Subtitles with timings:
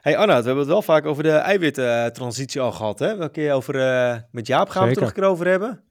[0.00, 2.98] Hey Anna, we hebben het wel vaak over de eiwittransitie al gehad.
[2.98, 3.16] Hè?
[3.16, 5.84] Welke keer over, uh, met Jaap gaan we het terug over hebben.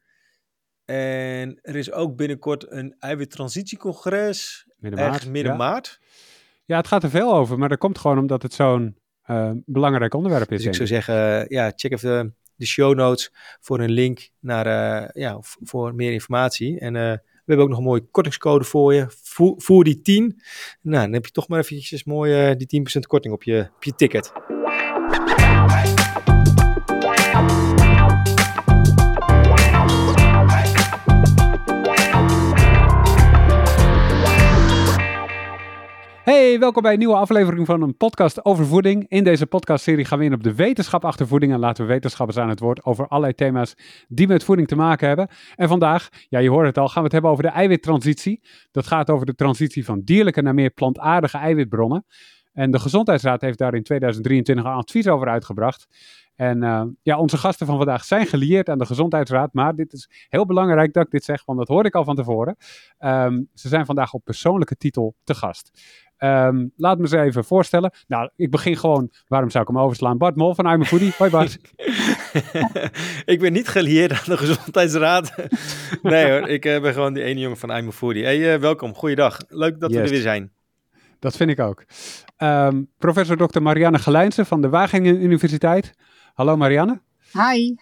[0.85, 4.67] En er is ook binnenkort een eiwittransitiecongres.
[4.77, 5.27] Midden maart.
[5.27, 5.57] midden ja.
[5.57, 5.99] maart.
[6.65, 10.13] Ja, het gaat er veel over, maar dat komt gewoon omdat het zo'n uh, belangrijk
[10.13, 10.57] onderwerp is.
[10.57, 15.09] Dus ik zou zeggen, ja, check even de show notes voor een link naar, uh,
[15.13, 16.79] ja, voor meer informatie.
[16.79, 19.05] En hebben ook nog een mooie kortingscode voor je.
[19.57, 20.41] Voer, die 10.
[20.81, 23.83] Nou, dan heb je toch maar eventjes mooi uh, die 10% korting op je, op
[23.83, 24.31] je ticket.
[36.29, 39.05] Hey, welkom bij een nieuwe aflevering van een podcast over voeding.
[39.07, 42.37] In deze podcastserie gaan we in op de wetenschap achter voeding en laten we wetenschappers
[42.37, 43.73] aan het woord over allerlei thema's
[44.07, 45.27] die met voeding te maken hebben.
[45.55, 48.41] En vandaag, ja je hoort het al, gaan we het hebben over de eiwittransitie.
[48.71, 52.05] Dat gaat over de transitie van dierlijke naar meer plantaardige eiwitbronnen.
[52.53, 55.87] En de Gezondheidsraad heeft daar in 2023 een advies over uitgebracht.
[56.39, 59.53] En uh, ja, onze gasten van vandaag zijn gelieerd aan de Gezondheidsraad.
[59.53, 62.15] Maar dit is heel belangrijk dat ik dit zeg, want dat hoorde ik al van
[62.15, 62.55] tevoren.
[62.99, 65.81] Um, ze zijn vandaag op persoonlijke titel te gast.
[66.17, 67.91] Um, laat me ze even voorstellen.
[68.07, 70.17] Nou, ik begin gewoon, waarom zou ik hem overslaan?
[70.17, 71.13] Bart Mol van I'm a Foodie.
[71.17, 71.59] Hoi Bart.
[73.33, 75.35] ik ben niet gelieerd aan de Gezondheidsraad.
[76.01, 78.23] nee hoor, ik uh, ben gewoon die ene jongen van I'm a Foodie.
[78.23, 79.39] Hey, uh, welkom, goeiedag.
[79.47, 79.99] Leuk dat yes.
[79.99, 80.51] we er weer zijn.
[81.19, 81.83] Dat vind ik ook.
[82.37, 83.61] Um, professor Dr.
[83.61, 85.93] Marianne Gelijnsen van de Wageningen Universiteit.
[86.39, 87.01] Hallo Marianne.
[87.33, 87.75] Hi.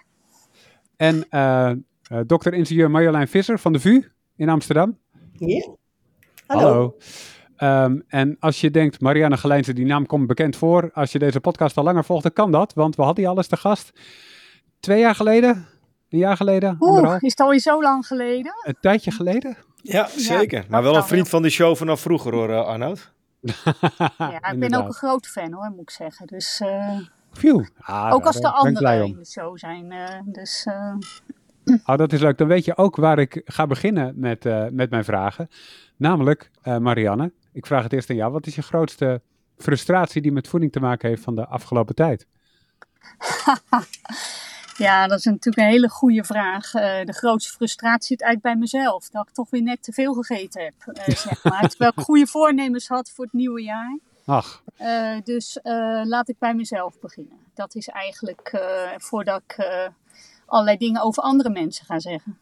[0.95, 1.71] En uh,
[2.11, 4.03] uh, dokter-ingenieur Marjolein Visser van de VU
[4.35, 4.97] in Amsterdam.
[5.31, 5.67] Ja.
[6.47, 6.95] Hallo.
[7.57, 7.83] Hallo.
[7.85, 10.89] Um, en als je denkt, Marianne Gelijnsen, die naam komt bekend voor.
[10.93, 12.73] Als je deze podcast al langer volgt, dan kan dat.
[12.73, 13.91] Want we hadden die alles te gast.
[14.79, 15.67] Twee jaar geleden?
[16.09, 16.77] Een jaar geleden?
[16.79, 18.53] Oeh, is het alweer zo lang geleden?
[18.63, 19.57] Een tijdje geleden?
[19.75, 20.61] Ja, zeker.
[20.61, 23.13] Ja, maar wel een vriend van de show vanaf vroeger hoor, uh, Arnoud.
[24.17, 26.27] ja, ik ben ook een grote fan hoor, moet ik zeggen.
[26.27, 26.61] Dus...
[26.63, 26.99] Uh...
[27.37, 27.65] Phew.
[27.79, 29.91] Ah, ook als de anderen show zijn.
[29.91, 30.95] Uh, dus, uh...
[31.85, 32.37] oh, dat is leuk.
[32.37, 35.49] Dan weet je ook waar ik ga beginnen met, uh, met mijn vragen.
[35.95, 38.31] Namelijk, Marianne, ik vraag het eerst aan jou.
[38.31, 39.21] Wat is je grootste
[39.57, 42.27] frustratie die met voeding te maken heeft van de afgelopen tijd?
[44.77, 46.71] ja, dat is natuurlijk een hele goede vraag.
[46.71, 49.09] de grootste frustratie zit eigenlijk bij mezelf.
[49.09, 50.73] Dat ik toch weer net te veel gegeten heb,
[51.17, 51.67] zeg maar.
[51.69, 53.99] Terwijl ik goede voornemens had voor het nieuwe jaar.
[54.29, 54.63] Ach.
[54.81, 57.37] Uh, dus uh, laat ik bij mezelf beginnen.
[57.53, 59.67] Dat is eigenlijk uh, voordat ik
[60.45, 62.37] allerlei dingen over andere mensen ga zeggen.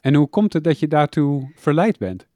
[0.00, 2.26] En hoe komt het dat je daartoe verleid bent?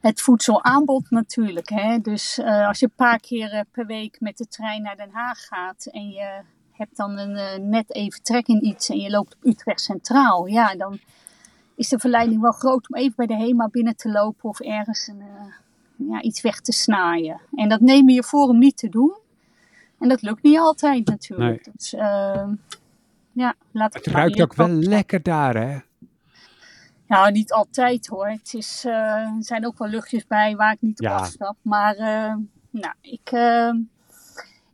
[0.00, 1.68] Het voedselaanbod natuurlijk.
[1.68, 1.98] Hè?
[1.98, 5.86] Dus als je een paar keer per week met de trein naar Den Haag gaat
[5.86, 6.40] en je
[6.72, 10.74] hebt dan een, net even trek in iets en je loopt op Utrecht Centraal, ja,
[10.74, 11.00] dan
[11.76, 15.06] is de verleiding wel groot om even bij de HEMA binnen te lopen of ergens
[15.06, 15.22] een
[16.08, 17.40] ja, iets weg te snaaien.
[17.54, 19.20] En dat neem je voor om niet te doen.
[19.98, 21.66] En dat lukt niet altijd natuurlijk.
[21.66, 21.74] Nee.
[21.76, 22.48] Dus uh,
[23.32, 25.78] ja, laat het ruikt ook wel lekker daar, hè?
[27.06, 28.28] Nou, niet altijd hoor.
[28.28, 31.16] Het is, uh, er zijn ook wel luchtjes bij waar ik niet op ja.
[31.16, 31.56] afstap.
[31.62, 32.34] Maar uh,
[32.70, 33.32] nou, ik,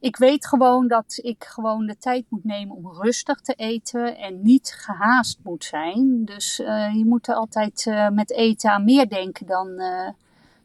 [0.01, 4.43] ik weet gewoon dat ik gewoon de tijd moet nemen om rustig te eten en
[4.43, 6.25] niet gehaast moet zijn.
[6.25, 6.57] Dus
[6.93, 9.81] je moet er altijd met eten aan meer denken dan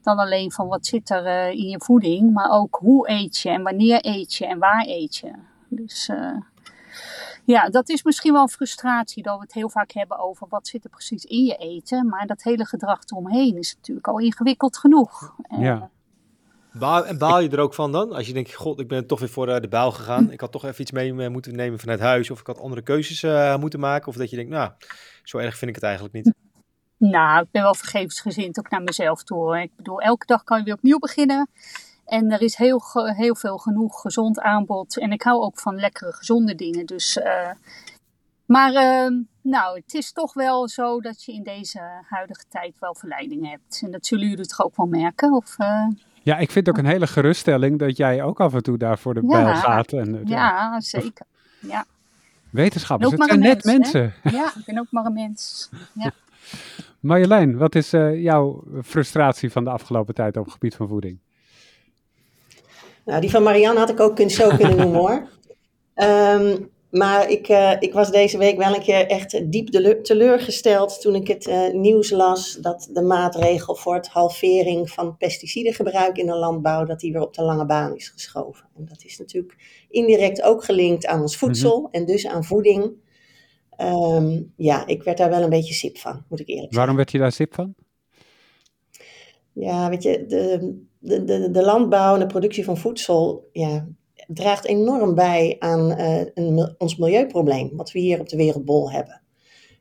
[0.03, 3.49] dan alleen van wat zit er uh, in je voeding, maar ook hoe eet je
[3.49, 5.31] en wanneer eet je en waar eet je.
[5.69, 6.37] Dus uh,
[7.45, 10.67] ja, dat is misschien wel een frustratie dat we het heel vaak hebben over wat
[10.67, 14.77] zit er precies in je eten, maar dat hele gedrag eromheen is natuurlijk al ingewikkeld
[14.77, 15.35] genoeg.
[15.59, 15.89] Ja.
[16.73, 18.11] Baal, en baal je er ook van dan?
[18.11, 20.31] Als je denkt, god, ik ben toch weer voor de baal gegaan.
[20.31, 22.31] Ik had toch even iets mee moeten nemen vanuit huis.
[22.31, 24.07] Of ik had andere keuzes uh, moeten maken.
[24.07, 24.71] Of dat je denkt, nou,
[25.23, 26.33] zo erg vind ik het eigenlijk niet.
[27.11, 29.37] Nou, ik ben wel vergevensgezind ook naar mezelf toe.
[29.37, 29.57] Hoor.
[29.57, 31.49] Ik bedoel, elke dag kan je weer opnieuw beginnen.
[32.05, 34.97] En er is heel, heel veel genoeg gezond aanbod.
[34.97, 36.85] En ik hou ook van lekkere, gezonde dingen.
[36.85, 37.49] Dus, uh,
[38.45, 42.95] maar uh, nou, het is toch wel zo dat je in deze huidige tijd wel
[42.95, 43.81] verleiding hebt.
[43.83, 45.33] En dat zullen jullie toch ook wel merken?
[45.33, 45.87] Of, uh...
[46.21, 48.99] Ja, ik vind het ook een hele geruststelling dat jij ook af en toe daar
[48.99, 49.93] voor de ja, bijl gaat.
[49.93, 51.25] En, ja, zeker.
[51.59, 51.85] Ja.
[52.49, 54.13] Wetenschappers, het zijn net mens, mensen.
[54.21, 54.29] Hè?
[54.29, 55.69] Ja, ik ben ook maar een mens.
[55.93, 56.11] Ja.
[56.99, 61.19] Marjolein, wat is uh, jouw frustratie van de afgelopen tijd op het gebied van voeding?
[63.05, 65.27] Nou, die van Marianne had ik ook zo kunnen noemen hoor.
[65.95, 69.67] Um, maar ik, uh, ik was deze week wel een keer echt diep
[70.03, 76.17] teleurgesteld toen ik het uh, nieuws las dat de maatregel voor het halvering van pesticidengebruik
[76.17, 78.65] in de landbouw, dat die weer op de lange baan is geschoven.
[78.77, 81.93] En dat is natuurlijk indirect ook gelinkt aan ons voedsel mm -hmm.
[81.93, 83.01] en dus aan voeding.
[83.83, 86.77] Um, ja, ik werd daar wel een beetje sip van, moet ik eerlijk zeggen.
[86.77, 87.75] Waarom werd je daar sip van?
[89.51, 93.87] Ja, weet je, de, de, de, de landbouw en de productie van voedsel, ja,
[94.27, 95.99] draagt enorm bij aan
[96.33, 99.21] een, ons milieuprobleem, wat we hier op de wereldbol hebben.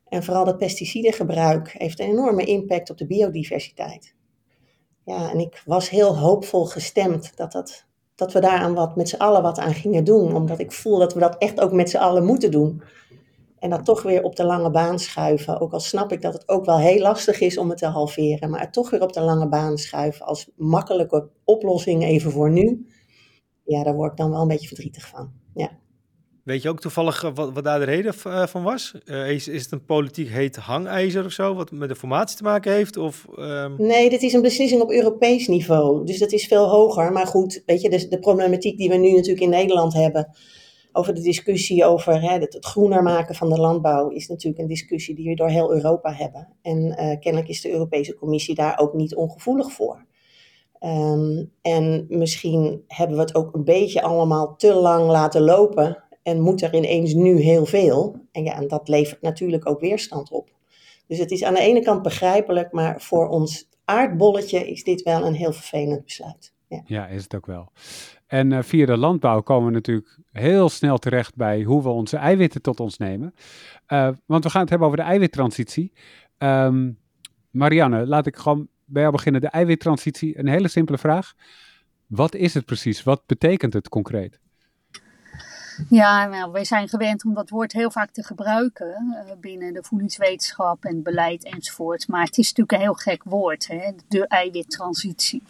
[0.08, 4.14] En vooral dat pesticidengebruik heeft een enorme impact op de biodiversiteit.
[5.04, 9.16] Ja, en ik was heel hoopvol gestemd dat, dat, dat we daaraan wat met z'n
[9.16, 10.34] allen wat aan gingen doen.
[10.34, 12.82] Omdat ik voel dat we dat echt ook met z'n allen moeten doen.
[13.62, 15.60] En dat toch weer op de lange baan schuiven.
[15.60, 18.50] Ook al snap ik dat het ook wel heel lastig is om het te halveren.
[18.50, 22.86] Maar het toch weer op de lange baan schuiven als makkelijke oplossing even voor nu.
[23.64, 25.32] Ja, daar word ik dan wel een beetje verdrietig van.
[25.54, 25.70] Ja.
[26.44, 28.94] Weet je ook toevallig eh, wat, wat daar de reden eh, van was?
[29.04, 32.42] Uh, is, is het een politiek heet hangijzer of zo, wat met de formatie te
[32.42, 32.96] maken heeft?
[32.96, 33.74] Of, um...
[33.78, 36.06] Nee, dit is een beslissing op Europees niveau.
[36.06, 37.12] Dus dat is veel hoger.
[37.12, 40.30] Maar goed, weet je, de, de problematiek die we nu natuurlijk in Nederland hebben
[40.92, 44.68] over de discussie over hè, het, het, groener maken van de landbouw is natuurlijk een
[44.68, 46.48] discussie die we door heel Europa hebben.
[46.62, 50.04] En uh, kennelijk is de Europese Commissie daar ook niet ongevoelig voor.
[50.80, 56.40] Um, en misschien hebben we het ook een beetje allemaal te lang laten lopen en
[56.40, 58.16] moet er ineens nu heel veel.
[58.32, 60.50] En ja, en dat levert natuurlijk ook weerstand op.
[61.06, 65.26] Dus het is aan de ene kant begrijpelijk, maar voor ons aardbolletje is dit wel
[65.26, 66.52] een heel vervelend besluit.
[66.68, 67.72] Ja, ja is het ook wel.
[68.26, 72.16] En uh, via de landbouw komen we natuurlijk heel snel terecht bij hoe we onze
[72.16, 73.34] eiwitten tot ons nemen.
[73.88, 75.92] Uh, want we gaan het hebben over de eiwittransitie.
[76.38, 76.98] Um,
[77.50, 79.40] Marianne, laat ik gewoon bij jou beginnen.
[79.40, 81.34] De eiwittransitie, een hele simpele vraag.
[82.06, 83.02] Wat is het precies?
[83.02, 84.40] Wat betekent het concreet?
[85.88, 89.82] Ja, nou, wij zijn gewend om dat woord heel vaak te gebruiken uh, binnen de
[89.82, 92.08] voedingswetenschap en beleid enzovoort.
[92.08, 93.90] Maar het is natuurlijk een heel gek woord, hè?
[94.08, 95.42] de eiwittransitie.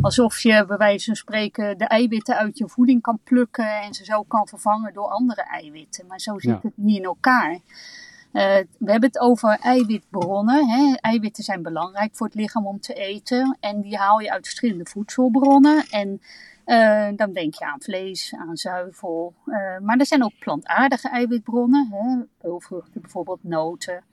[0.00, 4.04] Alsof je bij wijze van spreken de eiwitten uit je voeding kan plukken en ze
[4.04, 6.06] zo kan vervangen door andere eiwitten.
[6.06, 7.52] Maar zo zit het niet in elkaar.
[7.52, 7.60] Uh,
[8.78, 10.68] we hebben het over eiwitbronnen.
[10.68, 10.94] Hè.
[10.94, 13.56] Eiwitten zijn belangrijk voor het lichaam om te eten.
[13.60, 15.84] En die haal je uit verschillende voedselbronnen.
[15.90, 16.20] En
[16.66, 19.34] uh, dan denk je aan vlees, aan zuivel.
[19.46, 21.88] Uh, maar er zijn ook plantaardige eiwitbronnen.
[21.90, 22.24] Hè.
[22.40, 24.04] Peulvruchten bijvoorbeeld, noten,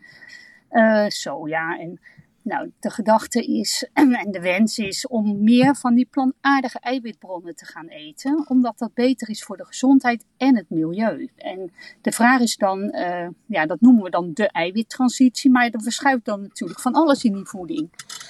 [1.07, 1.99] soja en
[2.43, 7.65] nou, de gedachte is en de wens is om meer van die plantaardige eiwitbronnen te
[7.65, 11.29] gaan eten, omdat dat beter is voor de gezondheid en het milieu.
[11.37, 15.81] En de vraag is dan, uh, ja, dat noemen we dan de eiwittransitie, maar er
[15.81, 17.89] verschuift dan natuurlijk van alles in die voeding.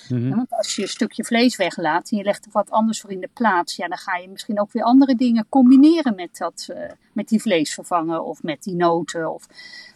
[0.10, 0.36] Mm -hmm.
[0.36, 3.20] want als je een stukje vlees weglaat en je legt er wat anders voor in
[3.20, 6.78] de plaats, ja, dan ga je misschien ook weer andere dingen combineren met, dat, uh,
[7.14, 9.34] met die vleesvervanger of met die noten.
[9.34, 9.48] Of,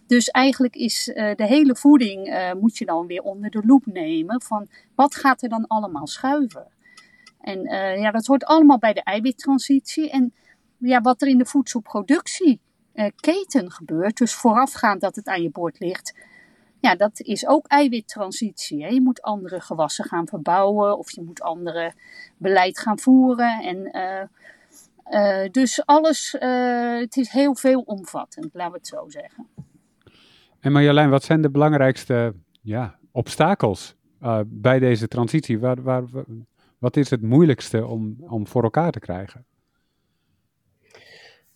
[0.07, 3.86] dus eigenlijk is uh, de hele voeding, uh, moet je dan weer onder de loep
[3.86, 6.68] nemen van wat gaat er dan allemaal schuiven.
[7.42, 10.09] En uh, ja, dat hoort allemaal bij de eiwittransitie.
[10.09, 10.33] En
[10.77, 16.15] ja, wat er in de voedselproductieketen gebeurt, dus voorafgaand dat het aan je bord ligt,
[16.80, 18.83] ja, dat is ook eiwittransitie.
[18.83, 18.89] Hè?
[18.89, 21.94] Je moet andere gewassen gaan verbouwen of je moet andere
[22.38, 23.62] beleid gaan voeren.
[23.62, 23.92] En
[25.51, 26.36] dus alles,
[27.00, 29.48] het is heel veelomvattend, laten we het zo zeggen.
[30.68, 35.60] En Marjolein, wat zijn de belangrijkste ja, obstakels uh, bij deze transitie?
[35.60, 36.04] Waar, waar,
[36.78, 39.46] wat is het moeilijkste om, om voor elkaar te krijgen?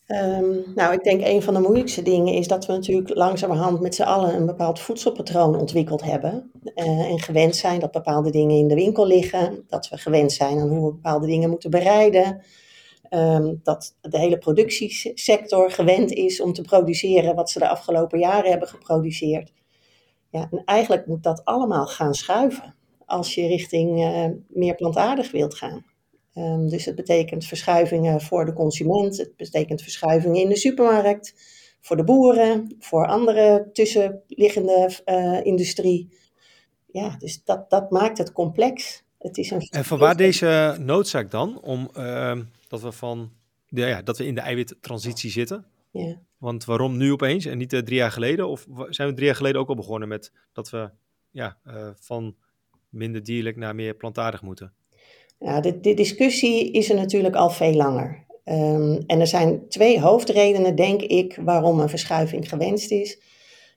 [0.08, 3.96] Um, nou, ik denk een van de moeilijkste dingen is dat we natuurlijk langzamerhand met
[3.96, 6.52] z'n allen een bepaald voedselpatroon ontwikkeld hebben.
[6.76, 9.64] Uh, en gewend zijn dat bepaalde dingen in de winkel liggen.
[9.68, 12.42] Dat we gewend zijn aan hoe we bepaalde dingen moeten bereiden.
[13.14, 18.50] Um, dat de hele productiesector gewend is om te produceren wat ze de afgelopen jaren
[18.50, 19.54] hebben geproduceerd.
[20.30, 22.76] Ja, en eigenlijk moet dat allemaal gaan schuiven
[23.06, 25.86] als je richting uh, meer plantaardig wilt gaan.
[26.36, 31.34] Um, dus het betekent verschuivingen voor de consument, het betekent verschuivingen in de supermarkt,
[31.82, 36.10] voor de boeren, voor andere tussenliggende uh, industrie.
[36.92, 39.04] Ja, dus dat, dat maakt het complex.
[39.22, 43.32] Het is een en vanwaar deze noodzaak dan om uh, dat we van
[43.70, 45.66] de, ja, dat we in de eiwittransitie zitten?
[45.92, 46.20] Ja.
[46.38, 48.48] Want waarom nu opeens en niet uh, drie jaar geleden?
[48.48, 50.90] Of zijn we drie jaar geleden ook al begonnen met dat we
[51.32, 52.36] ja, uh, van
[52.90, 54.74] minder dierlijk naar meer plantaardig moeten?
[55.40, 58.26] Ja, de, de discussie is er natuurlijk al veel langer.
[58.46, 63.20] Um, en er zijn twee hoofdredenen, denk ik, waarom een verschuiving gewenst is.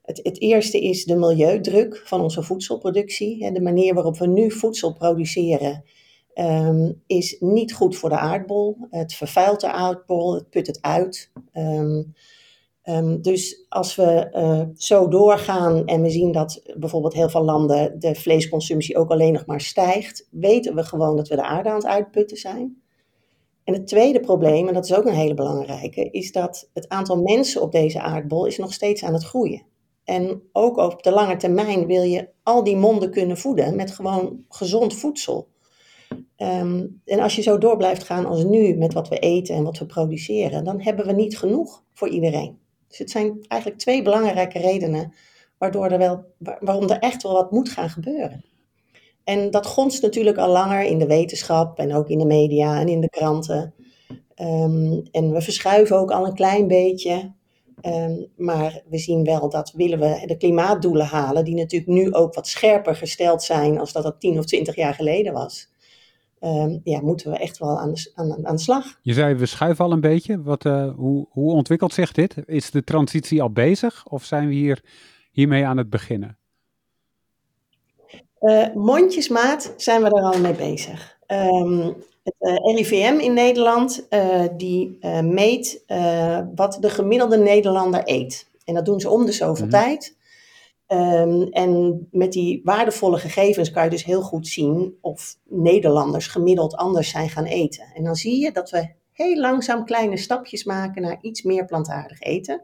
[0.05, 3.53] Het, eerste is de milieudruk van onze voedselproductie.
[3.53, 5.85] De manier waarop we nu voedsel produceren
[6.35, 8.77] um, is niet goed voor de aardbol.
[8.91, 11.33] Het vervuilt de aardbol, het put het uit.
[11.53, 12.15] Um,
[12.85, 17.99] um, dus als we uh, zo doorgaan en we zien dat bijvoorbeeld heel veel landen
[18.01, 21.75] de vleesconsumptie ook alleen nog maar stijgt, weten we gewoon dat we de aarde aan
[21.75, 22.83] het uitputten zijn.
[23.65, 27.23] En het tweede probleem, en dat is ook een hele belangrijke, is dat het aantal
[27.23, 29.73] mensen op deze aardbol is nog steeds aan het groeien.
[30.05, 34.45] En ook op de lange termijn wil je al die monden kunnen voeden met gewoon
[34.49, 35.49] gezond voedsel.
[36.37, 39.65] Ehm, en als je zo door blijft gaan als nu met wat we eten en
[39.65, 42.59] wat we produceren, dan hebben we niet genoeg voor iedereen.
[42.89, 45.13] Dus het zijn eigenlijk twee belangrijke redenen
[45.59, 48.45] waardoor er wel, waarom er echt wel wat moet gaan gebeuren.
[49.25, 52.89] En dat gonst natuurlijk al langer in de wetenschap en ook in de media en
[52.89, 53.75] in de kranten.
[54.35, 57.34] Ehm, en we verschuiven ook al een klein beetje.
[57.85, 62.35] Ehm, maar we zien wel dat willen we de klimaatdoelen halen, die natuurlijk nu ook
[62.35, 65.73] wat scherper gesteld zijn als dat dat 10 of 20 jaar geleden was.
[66.41, 68.99] Um, ja, moeten we echt wel aan de, aan, aan de slag.
[69.03, 70.43] Je zei we schuiven al een beetje.
[70.43, 72.37] Wat, uh, hoe, hoe ontwikkelt zich dit?
[72.47, 74.85] Is de transitie al bezig of zijn we hier,
[75.31, 76.39] hiermee aan het beginnen?
[78.41, 81.19] Uh, mondjesmaat zijn we er al mee bezig.
[81.27, 85.85] Um, het uh, eh, RIVM in Nederland uh, die meet
[86.55, 88.51] wat de gemiddelde Nederlander eet.
[88.65, 89.81] En dat doen ze om de zoveel mm -hmm.
[89.81, 90.17] tijd.
[90.89, 96.77] Um, en met die waardevolle gegevens kan je dus heel goed zien of Nederlanders gemiddeld
[96.77, 97.85] anders zijn gaan eten.
[97.95, 102.21] En dan zie je dat we heel langzaam kleine stapjes maken naar iets meer plantaardig
[102.21, 102.63] eten.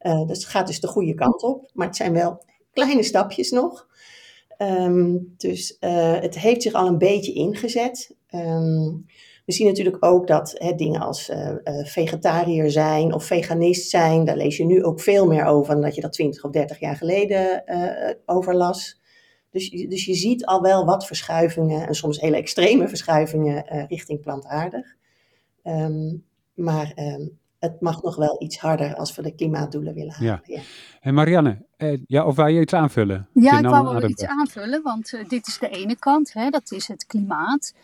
[0.00, 3.86] Uh, het gaat dus de goede kant op, maar het zijn wel kleine stapjes nog.
[4.58, 8.16] Um, dus uh, het heeft zich al een beetje ingezet.
[8.34, 9.06] Um,
[9.44, 14.24] we zien natuurlijk ook dat hè, dingen als uh, uh, vegetariër zijn of veganist zijn,
[14.24, 16.80] daar lees je nu ook veel meer over dan dat je dat 20 of 30
[16.80, 19.00] jaar geleden uh, over las.
[19.50, 24.96] Dus, dus je ziet al wel wat verschuivingen en soms hele extreme verschuivingen richting plantaardig.
[25.64, 26.24] Um,
[26.54, 30.42] maar um, het mag nog wel iets harder als we de klimaatdoelen willen halen.
[30.46, 30.54] Ja.
[30.54, 30.60] ja.
[31.00, 33.28] En Marianne, eh, ja, of wou je iets aanvullen?
[33.32, 36.72] Ja, ik wou wel iets aanvullen, want uh, dit is de ene kant, hè, dat
[36.72, 37.74] is het klimaat.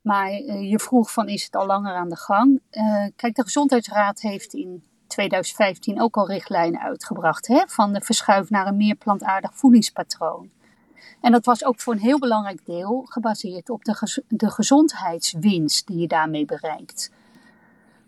[0.00, 2.60] Maar uh, je vroeg van is het al langer aan de gang?
[2.70, 8.50] Uh, kijk, de Gezondheidsraad heeft in 2015 ook al richtlijnen uitgebracht hè, van de verschuif
[8.50, 10.50] naar een meer plantaardig voedingspatroon.
[11.20, 15.98] En dat was ook voor een heel belangrijk deel gebaseerd op de, de gezondheidswinst die
[15.98, 17.10] je daarmee bereikt.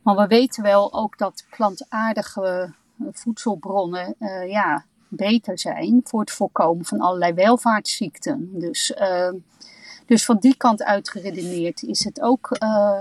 [0.02, 2.74] Maar we weten wel ook dat plantaardige
[3.12, 8.50] voedselbronnen uh, ja, beter zijn voor het voorkomen van allerlei welvaartsziekten.
[8.52, 8.94] Dus
[10.12, 13.00] dus van die kant uit geredeneerd is het ook uh,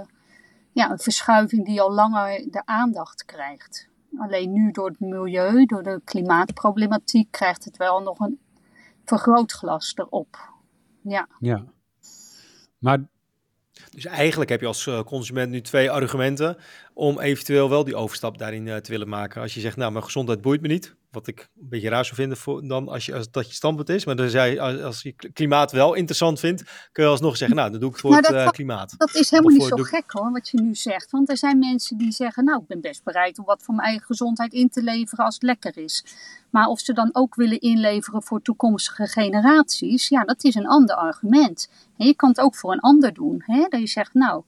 [0.72, 3.88] ja, een verschuiving die al langer de aandacht krijgt.
[4.18, 8.40] Alleen nu door het milieu, door de klimaatproblematiek, krijgt het wel nog een
[9.06, 10.38] vergrootglas erop.
[11.02, 11.28] Ja.
[11.40, 11.64] ja.
[12.78, 13.00] Maar
[13.90, 16.58] dus eigenlijk heb je als eh, consument nu twee argumenten
[16.94, 19.42] om eventueel wel die overstap daarin uh, te willen maken.
[19.42, 22.16] Als je zegt, nou, mijn gezondheid boeit me niet, wat ik een beetje raar zou
[22.16, 24.06] vinden voor, dan als, je, als dat je standpunt is.
[24.06, 27.72] Maar dan zei, als, als je klimaat wel interessant vindt, kun je alsnog zeggen, nou,
[27.72, 28.94] dan doe ik het voor nou, het uh, klimaat.
[28.98, 31.12] Dat is helemaal niet zo gek hoor, wat je nu zegt.
[31.12, 33.88] Want er zijn mensen die zeggen, nou, ik ben best bereid om wat voor mijn
[33.88, 36.06] eigen gezondheid in te leveren als het lekker is.
[36.50, 40.96] Maar of ze dan ook willen inleveren voor toekomstige generaties, ja, dat is een ander
[40.96, 41.70] argument.
[41.98, 43.44] En je kan het ook voor een ander doen.
[43.46, 43.66] Hè?
[43.70, 44.44] Dat je zegt, nou,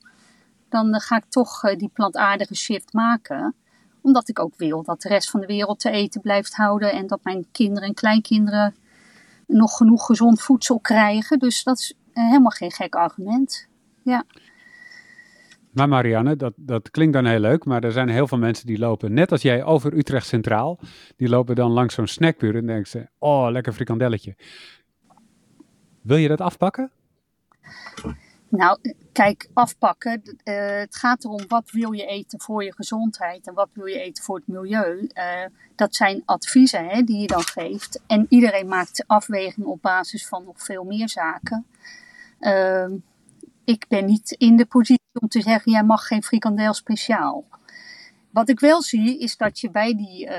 [0.69, 3.55] dan ga ik toch uh, die plantaardige shift maken
[4.03, 6.91] omdat ik ook wil dat de rest van de wereld te eten blijft houden.
[6.91, 8.75] En dat mijn kinderen en kleinkinderen
[9.47, 11.39] nog genoeg gezond voedsel krijgen.
[11.39, 13.67] Dus dat is helemaal geen gek argument.
[14.03, 14.25] Ja.
[15.71, 18.79] Maar Marianne, dat, dat klinkt dan heel leuk, maar er zijn heel veel mensen die
[18.79, 20.79] lopen, net als jij, over Utrecht Centraal.
[21.15, 24.35] Die lopen dan langs zo'n snackpuur en denken ze, oh, lekker frikandelletje.
[26.01, 26.91] Wil je dat afpakken?
[28.57, 28.79] Nou,
[29.11, 30.21] kijk, afpakken.
[30.23, 33.99] Uh, het gaat erom wat wil je eten voor je gezondheid en wat wil je
[33.99, 35.09] eten voor het milieu.
[35.13, 35.45] Uh,
[35.75, 38.01] dat zijn adviezen hè, die je dan geeft.
[38.07, 41.65] En iedereen maakt afweging op basis van nog veel meer zaken.
[42.39, 42.89] Uh,
[43.63, 47.45] ik ben niet in de positie om te zeggen, jij mag geen frikandel speciaal.
[48.29, 50.29] Wat ik wel zie, is dat je bij die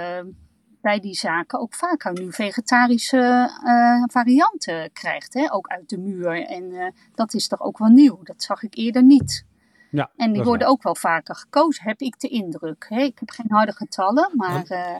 [0.84, 5.34] bij die zaken ook vaker nu vegetarische uh, varianten krijgt.
[5.34, 5.52] Hè?
[5.52, 6.46] Ook uit de muur.
[6.46, 8.22] En uh, dat is toch ook wel nieuw.
[8.22, 9.46] Dat zag ik eerder niet.
[9.90, 12.86] Ja, en die worden ook wel vaker gekozen, heb ik de indruk.
[12.88, 13.00] Hè?
[13.00, 14.64] Ik heb geen harde getallen, maar...
[14.68, 14.96] Uh,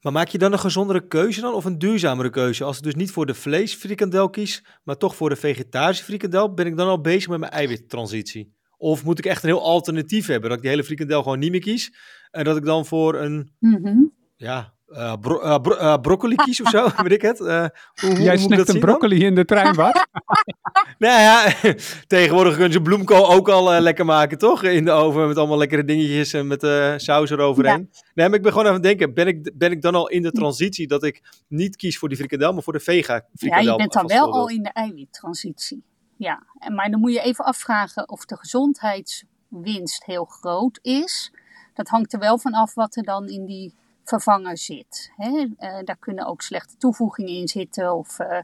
[0.00, 2.64] maar maak je dan een gezondere keuze dan of een duurzamere keuze?
[2.64, 6.66] Als ik dus niet voor de vleesfrikandel kies, maar toch voor de vegetarische frikandel, ben
[6.66, 8.54] ik dan al bezig met mijn eiwittransitie?
[8.76, 11.50] Of moet ik echt een heel alternatief hebben, dat ik die hele frikandel gewoon niet
[11.50, 11.94] meer kies
[12.30, 16.34] en dat ik dan voor een mm -hmm ja, uh, bro uh, bro uh, broccoli
[16.34, 17.38] kies of zo, weet ik het.
[17.38, 19.26] hoe, Jij snijdt een broccoli dan?
[19.28, 20.06] in de trein, wat?
[20.98, 21.52] nou ja,
[22.06, 24.62] tegenwoordig kunnen ze bloemkool ook al lekker maken, toch?
[24.62, 26.60] In de oven met allemaal lekkere dingetjes en met
[27.00, 27.88] saus eroverheen.
[27.92, 28.00] Ja.
[28.14, 30.08] Nee, maar ik ben gewoon even aan het denken, ben ik, ben ik dan al
[30.08, 33.66] in de transitie dat ik niet kies voor die frikandel, maar voor de vega frikandel?
[33.66, 35.84] Ja, je bent dan wel al in de eiwittransitie.
[36.16, 36.42] Ja,
[36.74, 41.32] maar dan moet je even afvragen of de gezondheidswinst heel groot is.
[41.74, 45.12] Dat hangt er wel van af wat er dan in die vervanger zit.
[45.16, 45.30] Hè?
[45.30, 48.38] Uh, daar kunnen ook slechte toevoegingen in zitten of uh,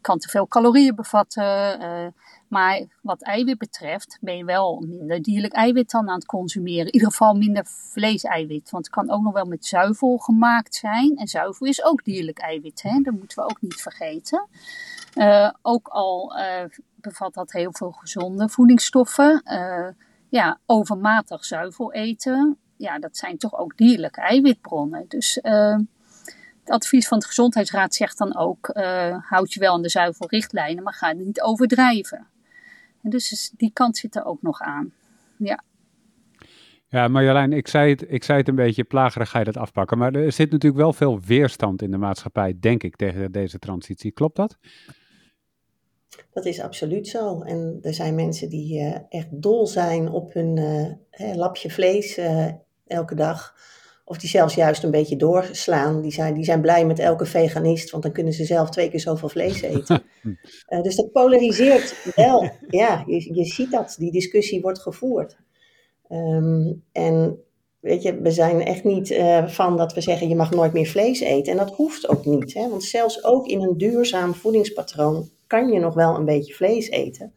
[0.00, 1.80] kan te veel calorieën bevatten.
[1.82, 2.06] Uh,
[2.48, 6.86] Maar wat eiwit betreft ben je wel minder dierlijk eiwit dan aan het consumeren.
[6.86, 8.70] In ieder geval minder vleeseiwit.
[8.70, 11.16] Want het kan ook nog wel met zuivel gemaakt zijn.
[11.16, 12.82] En zuivel is ook dierlijk eiwit.
[12.82, 13.00] Hè?
[13.00, 14.48] Dat moeten we ook niet vergeten.
[15.62, 16.34] Ook al
[16.94, 19.42] bevat dat heel veel gezonde voedingsstoffen.
[20.28, 22.58] Ja, overmatig zuivel eten.
[22.80, 25.04] Ja, dat zijn toch ook dierlijke eiwitbronnen.
[25.08, 28.70] Dus het advies van de Gezondheidsraad zegt dan ook:
[29.28, 32.26] houd je wel aan de zuivelrichtlijnen, maar ga het niet overdrijven.
[33.02, 34.92] En dus die kant zit er ook nog aan.
[35.38, 35.62] Ja.
[36.88, 39.98] Ja, Marjolein, ik zei, het, ik zei het een beetje plagerig, ga je dat afpakken.
[39.98, 44.10] Maar er zit natuurlijk wel veel weerstand in de maatschappij, denk ik, tegen deze transitie.
[44.10, 44.58] Klopt dat?
[46.32, 47.40] Dat is absoluut zo.
[47.40, 52.46] En er zijn mensen die uh, echt dol zijn op hun uh, lapje vlees uh,
[52.90, 53.54] elke dag.
[54.04, 56.00] Of die zelfs juist een beetje doorslaan.
[56.00, 59.00] Die zijn, die zijn blij met elke veganist, want dan kunnen ze zelf twee keer
[59.00, 60.02] zoveel vlees eten.
[60.68, 62.50] uh, dus dat polariseert wel.
[62.68, 63.94] Ja, je, je ziet dat.
[63.98, 65.36] Die discussie wordt gevoerd.
[66.08, 67.38] Um, en
[67.80, 70.86] weet je, we zijn echt niet uh, van dat we zeggen je mag nooit meer
[70.86, 71.52] vlees eten.
[71.52, 72.54] En dat hoeft ook niet.
[72.54, 72.68] Hè?
[72.68, 77.34] Want zelfs ook in een duurzaam voedingspatroon kan je nog wel een beetje vlees eten.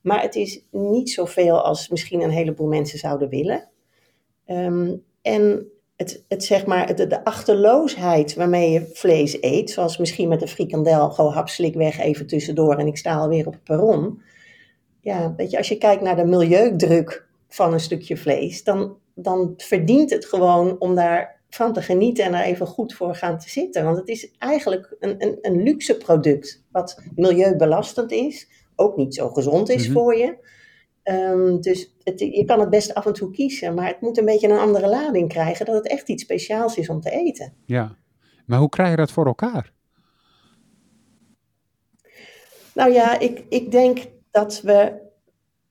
[0.00, 3.68] Maar het is niet zoveel als misschien een heleboel mensen zouden willen.
[4.46, 10.28] Um, en het, het, zeg maar, de, de achterloosheid waarmee je vlees eet, zoals misschien
[10.28, 14.22] met een frikandel, gewoon hapslik weg even tussendoor en ik sta alweer op het perron.
[15.00, 19.54] Ja, weet je, als je kijkt naar de milieudruk van een stukje vlees, dan, dan
[19.56, 23.50] verdient het gewoon om daar van te genieten en er even goed voor gaan te
[23.50, 23.84] zitten.
[23.84, 29.28] Want het is eigenlijk een, een, een luxe product, wat milieubelastend is, ook niet zo
[29.28, 29.92] gezond is mhm.
[29.92, 30.36] voor je.
[31.10, 34.24] Um, dus het, je kan het best af en toe kiezen, maar het moet een
[34.24, 37.54] beetje een andere lading krijgen, dat het echt iets speciaals is om te eten.
[37.66, 37.96] Ja,
[38.46, 39.72] maar hoe krijg je dat voor elkaar?
[42.74, 43.98] Nou ja, ik, ik denk
[44.30, 44.92] dat we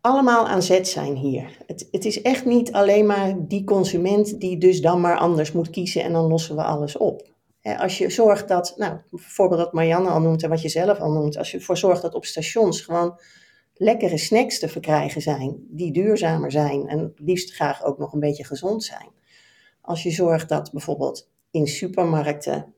[0.01, 1.57] allemaal aan zet zijn hier.
[1.65, 5.69] Het, het is echt niet alleen maar die consument die dus dan maar anders moet
[5.69, 7.31] kiezen en dan lossen we alles op.
[7.77, 11.11] Als je zorgt dat, nou, bijvoorbeeld wat Marianne al noemt en wat je zelf al
[11.11, 13.19] noemt, als je ervoor zorgt dat op stations gewoon
[13.73, 18.45] lekkere snacks te verkrijgen zijn, die duurzamer zijn en liefst graag ook nog een beetje
[18.45, 19.09] gezond zijn.
[19.81, 22.73] Als je zorgt dat bijvoorbeeld in supermarkten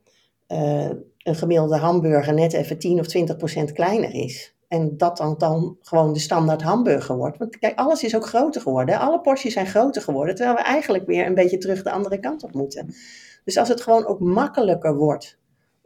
[0.48, 4.56] uh, een gemiddelde hamburger net even 10 of 20 procent kleiner is.
[4.68, 7.38] En dat dan, dan gewoon de standaard hamburger wordt.
[7.38, 9.00] Want kijk, alles is ook groter geworden.
[9.00, 10.36] Alle porties zijn groter geworden.
[10.36, 12.94] Terwijl we eigenlijk weer een beetje terug de andere kant op moeten.
[13.44, 15.38] Dus als het gewoon ook makkelijker wordt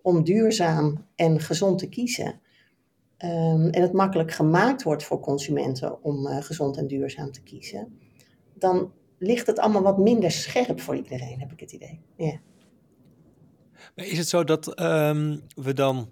[0.02, 2.40] om duurzaam en gezond te kiezen
[3.24, 8.00] um, en het makkelijk gemaakt wordt voor consumenten om uh, gezond en duurzaam te kiezen,
[8.54, 12.02] dan ligt het allemaal wat minder scherp voor iedereen, heb ik het idee.
[13.96, 16.10] Maar is het zo dat um, we dan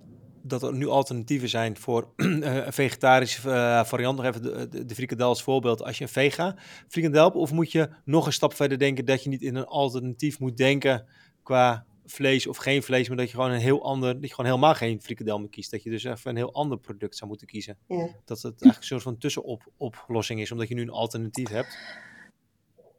[0.48, 4.17] dat er nu alternatieven zijn voor een vegetarische uh, variant.
[4.17, 5.84] Nog even de, de, als voorbeeld.
[5.84, 6.56] Als je een vega
[6.88, 10.39] frikandel of moet je nog een stap verder denken dat je niet in een alternatief
[10.39, 11.06] moet denken
[11.43, 14.52] qua vlees of geen vlees, maar dat je gewoon een heel ander, dat je gewoon
[14.52, 15.72] helemaal geen frikandel meer kiest.
[15.72, 17.78] Dat je dus even een heel ander product zou moeten kiezen.
[17.88, 18.10] Ja.
[18.26, 21.78] Dat het eigenlijk een soort van tussenoplossing is, omdat je nu een alternatief hebt.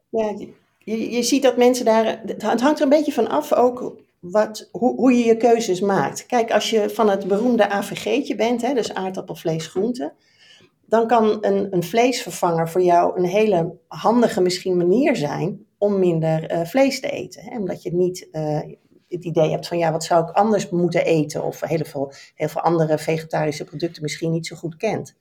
[0.09, 0.35] Ja,
[0.77, 4.69] je, je ziet dat mensen daar, het hangt er een beetje van af ook wat,
[4.71, 6.25] hoe, hoe je je keuzes maakt.
[6.25, 10.13] Kijk, als je van het beroemde AVG'tje bent, hè, dus aardappel, vlees, groente,
[10.85, 16.51] dan kan een, een vleesvervanger voor jou een hele handige misschien manier zijn om minder
[16.51, 17.43] uh, vlees te eten.
[17.43, 17.57] Hè?
[17.57, 18.61] Omdat je niet uh,
[19.09, 21.43] het idee hebt van ja, wat zou ik anders moeten eten?
[21.43, 25.15] Of heel veel, heel veel andere vegetarische producten misschien niet zo goed kent.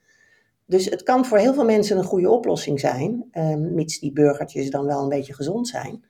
[0.67, 4.71] Dus het kan voor heel veel mensen een goede oplossing zijn, um, mits die burgertjes
[4.71, 6.05] dan wel een beetje gezond zijn.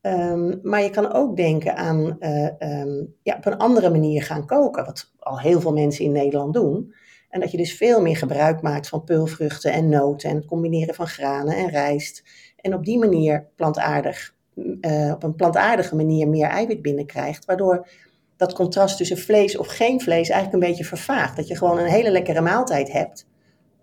[0.00, 4.46] Um, maar je kan ook denken aan uh, um, ja, op een andere manier gaan
[4.46, 6.94] koken, wat al heel veel mensen in Nederland doen.
[7.28, 10.94] En dat je dus veel meer gebruik maakt van peulvruchten en noten en het combineren
[10.94, 12.22] van granen en rijst.
[12.56, 17.44] En op die manier plantaardig uh, op een plantaardige manier meer eiwit binnenkrijgt.
[17.44, 17.88] Waardoor
[18.36, 21.36] dat contrast tussen vlees of geen vlees eigenlijk een beetje vervaagt.
[21.36, 23.26] Dat je gewoon een hele lekkere maaltijd hebt,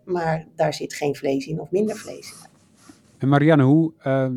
[0.04, 2.50] maar daar zit geen vlees in of minder vlees in.
[3.18, 4.28] En Marianne, hoe, uh,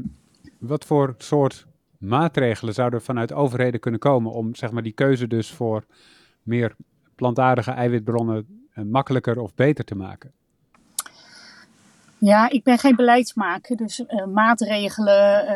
[0.59, 1.67] wat voor soort
[1.99, 5.85] maatregelen zouden vanuit overheden kunnen komen om zeg maar, die keuze dus voor
[6.43, 6.77] meer
[7.15, 10.33] plantaardige eiwitbronnen uh, makkelijker of beter te maken?
[12.19, 15.47] Ja, ik ben geen beleidsmaker, dus uh, maatregelen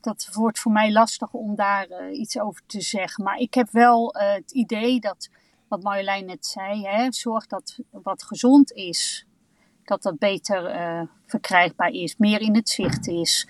[0.00, 3.24] dat wordt voor mij lastig om daar uh, iets over te zeggen.
[3.24, 5.28] Maar ik heb wel uh, het idee dat,
[5.68, 9.26] wat Marjolein net zei, hè, zorg dat wat gezond is,
[9.84, 13.48] dat dat beter uh, verkrijgbaar is, meer in het zicht is.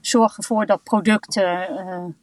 [0.00, 2.14] Zorg ervoor dat producten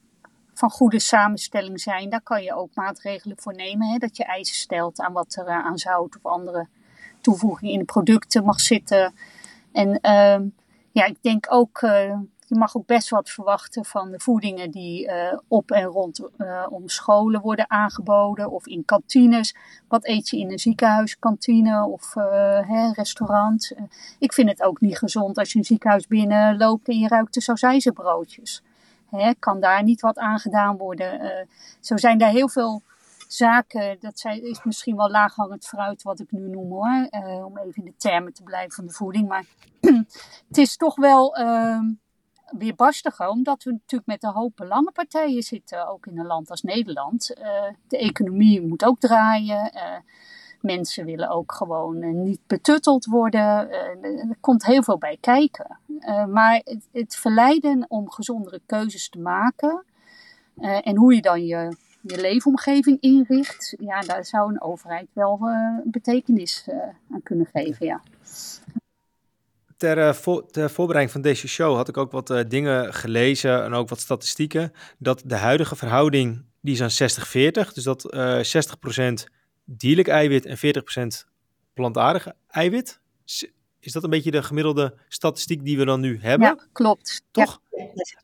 [0.54, 2.10] van goede samenstelling zijn.
[2.10, 3.88] Daar kan je ook maatregelen voor nemen.
[3.88, 6.68] Hè, dat je eisen stelt aan wat er aan zout of andere
[7.22, 9.14] toevoeging in de producten mag zitten.
[9.72, 10.48] En ehm,
[10.92, 11.82] ja, ik denk ook,
[12.46, 15.12] je mag ook best wat verwachten van de voedingen die
[15.48, 16.30] op en rondom
[16.70, 19.56] om scholen worden aangeboden of in kantines.
[19.88, 22.14] Wat eet je in een ziekenhuiskantine of
[22.68, 23.74] hè, restaurant?
[24.20, 27.42] ik vind het ook niet gezond als je een ziekenhuis binnenloopt en je ruikt de
[27.42, 28.64] sausijzenbroodjes.
[29.10, 31.48] Hè, kan daar niet wat aan gedaan worden?
[31.80, 32.82] Zo zijn er heel veel
[33.28, 33.98] zaken.
[34.00, 37.08] Dat zijn, is misschien wel laaghangend fruit wat ik nu noem hoor.
[37.46, 39.28] Om even in de termen te blijven van de voeding.
[39.28, 39.46] Maar
[40.48, 41.80] het is toch wel uh,
[42.58, 43.28] weer barstiger.
[43.28, 45.88] Omdat we natuurlijk met een hoop belangenpartijen zitten.
[45.88, 47.36] Ook in een land als Nederland.
[47.40, 49.72] Uh, de economie moet ook draaien.
[50.62, 53.72] Mensen willen ook gewoon uh, niet betutteld worden.
[54.30, 55.78] Er komt heel veel bij kijken.
[56.30, 59.84] Maar het, het, verleiden om gezondere keuzes te maken.
[60.60, 63.76] en hoe je dan je, je leefomgeving inricht.
[63.80, 65.40] Ja, daar zou een overheid wel
[65.84, 66.68] betekenis
[67.12, 67.86] aan kunnen geven.
[67.86, 68.02] Ja.
[69.86, 73.90] Ter, voor, ter, voorbereiding van deze show had ik ook wat dingen gelezen en ook
[73.90, 74.72] wat statistieken.
[74.98, 77.10] Dat de huidige verhouding, die is aan
[77.70, 77.74] 60-40.
[77.74, 78.16] Dus dat
[78.98, 79.14] 60%
[79.66, 80.58] dierlijk eiwit en
[81.26, 81.30] 40%
[81.74, 83.00] plantaardig eiwit.
[83.80, 86.48] Is dat een beetje de gemiddelde statistiek die we dan nu hebben?
[86.48, 87.24] Ja, klopt.
[87.32, 87.62] Toch?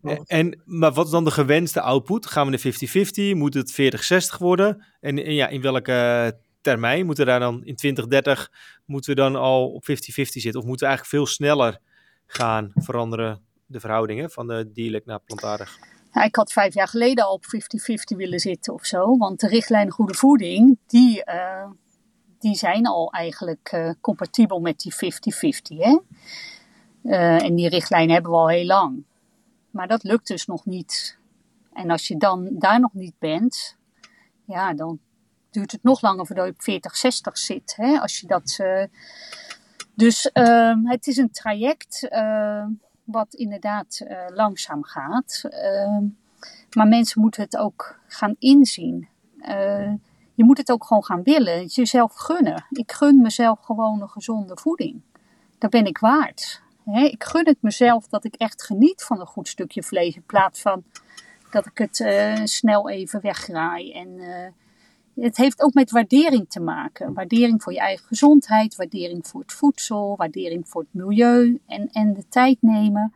[0.02, 0.22] Ja.
[0.26, 2.26] En, maar wat is dan de gewenste output?
[2.26, 3.38] Gaan we naar 50-50?
[3.38, 4.86] Moet het 40-60 worden?
[5.00, 7.06] En, en, ja, in welke termijn?
[7.06, 8.52] Moeten we daar dan in 2030
[8.86, 10.62] moeten we dan al op 50-50 zitten?
[10.62, 11.80] Of moeten we eigenlijk veel sneller
[12.26, 15.78] gaan veranderen de verhoudingen van de dierlijk naar plantaardig?
[16.14, 19.18] Ja, ik had vijf jaar geleden al op 50-50 willen zitten of zo.
[19.18, 21.70] Want de richtlijnen goede voeding, die, uh,
[22.40, 25.78] die zijn al eigenlijk uh, compatibel met die 50-50.
[25.78, 26.00] Hè?
[27.04, 29.04] Uh, en die richtlijnen hebben we al heel lang.
[29.70, 31.18] Maar dat lukt dus nog niet.
[31.74, 33.78] En als je dan daar nog niet bent,
[34.46, 35.00] ja, dan
[35.52, 37.74] duurt het nog langer voordat je op 40-60 zit.
[37.76, 38.00] Hè?
[38.00, 38.60] Als je dat,
[39.96, 40.30] dus
[40.84, 42.10] het is een traject
[43.12, 45.42] wat inderdaad uh, langzaam gaat.
[45.44, 45.98] Uh,
[46.76, 49.08] maar mensen moeten het ook gaan inzien.
[50.34, 51.66] Je moet het ook gewoon gaan willen.
[51.66, 52.66] Jezelf gunnen.
[52.70, 55.02] Ik gun mezelf gewoon een gezonde voeding.
[55.58, 56.62] Dat ben ik waard.
[56.86, 60.16] He, ik gun het mezelf dat ik echt geniet van een goed stukje vlees.
[60.16, 60.84] In plaats van
[61.52, 61.96] dat ik het
[62.50, 63.94] snel even weggraai.
[63.94, 64.20] En
[65.16, 67.14] het heeft ook met waardering te maken.
[67.14, 72.14] Waardering voor je eigen gezondheid, waardering voor het voedsel, waardering voor het milieu en, en
[72.14, 73.14] de tijd nemen.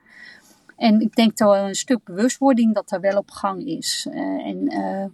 [0.76, 4.08] En ik denk dat een stuk bewustwording dat er wel op gang is.
[4.10, 5.06] Uh, en uh,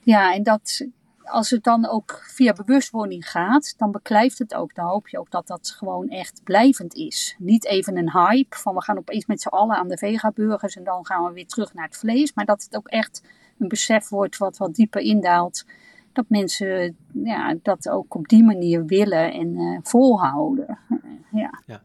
[0.00, 0.86] ja, en dat
[1.24, 4.74] als het dan ook via bewustwording gaat, dan beklijft het ook.
[4.74, 7.36] Dan hoop je ook dat dat gewoon echt blijvend is.
[7.38, 10.84] Niet even een hype van we gaan opeens met z'n allen aan de vegaburgers en
[10.84, 12.32] dan gaan we weer terug naar het vlees.
[12.34, 13.22] Maar dat het ook echt
[13.58, 15.64] een besef wordt wat wat dieper indaalt
[16.12, 20.78] dat mensen ja, dat ook op die manier willen en uh, volhouden.
[21.32, 21.62] ja.
[21.66, 21.82] ja.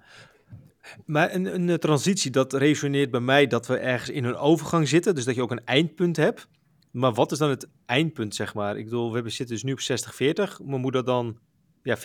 [1.06, 5.16] Maar een, een transitie, dat resoneert bij mij dat we ergens in een overgang zitten.
[5.16, 6.48] Dus dat je ook een eindpunt hebt.
[6.92, 8.78] Maar wat is dan het eindpunt, zeg maar?
[8.78, 10.66] Ik bedoel, we zitten dus nu op 60-40.
[10.66, 11.38] Maar moet dat dan...
[11.84, 12.02] Ja, 50-50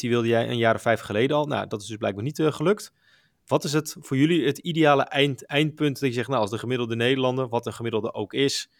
[0.00, 1.46] wilde jij een jaar of vijf geleden al.
[1.46, 2.92] Nou, dat is dus blijkbaar niet uh, gelukt.
[3.46, 6.58] Wat is het voor jullie het ideale eind, eindpunt dat je zegt, nou, als de
[6.58, 8.70] gemiddelde Nederlander, wat een gemiddelde ook is,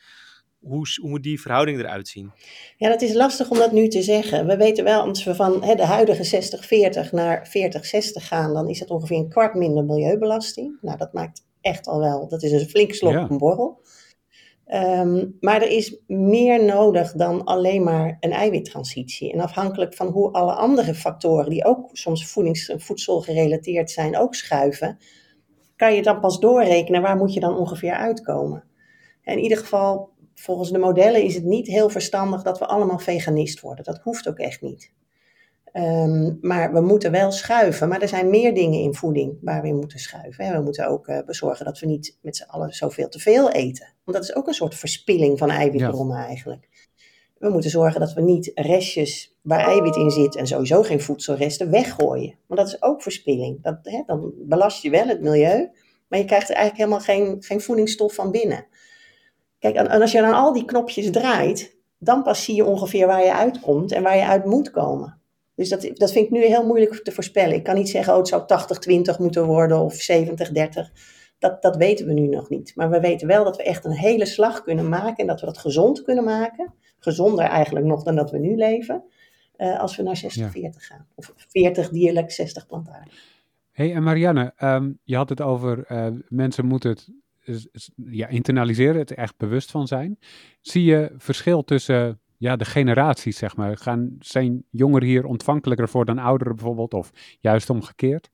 [0.64, 2.32] hoe, hoe moet die verhouding eruit zien?
[2.76, 4.46] Ja, dat is lastig om dat nu te zeggen.
[4.46, 6.50] We weten wel, als we van hè, de huidige
[7.08, 7.50] 60-40 naar 40-60
[8.12, 10.78] gaan, dan is het ongeveer een kwart minder milieubelasting.
[10.80, 13.26] Nou, dat maakt echt al wel, dat is een flink slok ja.
[13.30, 13.82] een borrel.
[14.72, 19.32] Um, maar er is meer nodig dan alleen maar een eiwittransitie.
[19.32, 24.34] En afhankelijk van hoe alle andere factoren, die ook soms voedings- voedsel gerelateerd zijn, ook
[24.34, 24.98] schuiven,
[25.76, 28.64] kan je dan pas doorrekenen waar moet je dan ongeveer uitkomen.
[29.22, 33.60] In ieder geval volgens de modellen is het niet heel verstandig dat we allemaal veganist
[33.60, 33.84] worden.
[33.84, 34.92] Dat hoeft ook echt niet.
[35.76, 37.88] Um, maar we moeten wel schuiven.
[37.88, 40.52] Maar er zijn meer dingen in voeding waar we in moeten schuiven.
[40.52, 43.92] We moeten ook uh, bezorgen dat we niet met z'n allen zoveel te veel eten.
[44.04, 46.26] Want dat is ook een soort verspilling van eiwitbronnen ja.
[46.26, 46.68] eigenlijk.
[47.38, 51.70] We moeten zorgen dat we niet restjes waar eiwit in zit en sowieso geen voedselresten
[51.70, 52.34] weggooien.
[52.46, 53.62] Want dat is ook verspilling.
[53.62, 55.70] Dat, hè, dan belast je wel het milieu,
[56.08, 58.66] maar je krijgt er eigenlijk helemaal geen, geen voedingsstof van binnen.
[59.64, 63.24] Kijk, en, als je dan al die knopjes draait, dan pas zie je ongeveer waar
[63.24, 65.20] je uitkomt en waar je uit moet komen.
[65.54, 67.54] Dus dat, dat vind ik nu heel moeilijk te voorspellen.
[67.54, 68.42] Ik kan niet zeggen, oh, het zou
[69.14, 70.28] 80-20 moeten worden of 70-30.
[71.38, 72.72] Dat, dat weten we nu nog niet.
[72.74, 75.46] Maar we weten wel dat we echt een hele slag kunnen maken en dat we
[75.46, 76.74] dat gezond kunnen maken.
[76.98, 79.04] Gezonder eigenlijk nog dan dat we nu leven.
[79.56, 80.70] Uh, als we naar 60-40 ja.
[80.72, 81.06] gaan.
[81.14, 83.12] Of 40 dierlijk, 60 plantaardig.
[83.70, 87.08] hey, en Marianne, um, je had het over uh, mensen moeten het
[88.06, 90.18] ja, internaliseren, het echt bewust van zijn.
[90.60, 93.76] Zie je verschil tussen ja, de generaties, zeg maar.
[93.76, 96.94] Gaan, zijn jongeren hier ontvankelijker voor dan ouderen bijvoorbeeld?
[96.94, 98.30] Of juist omgekeerd?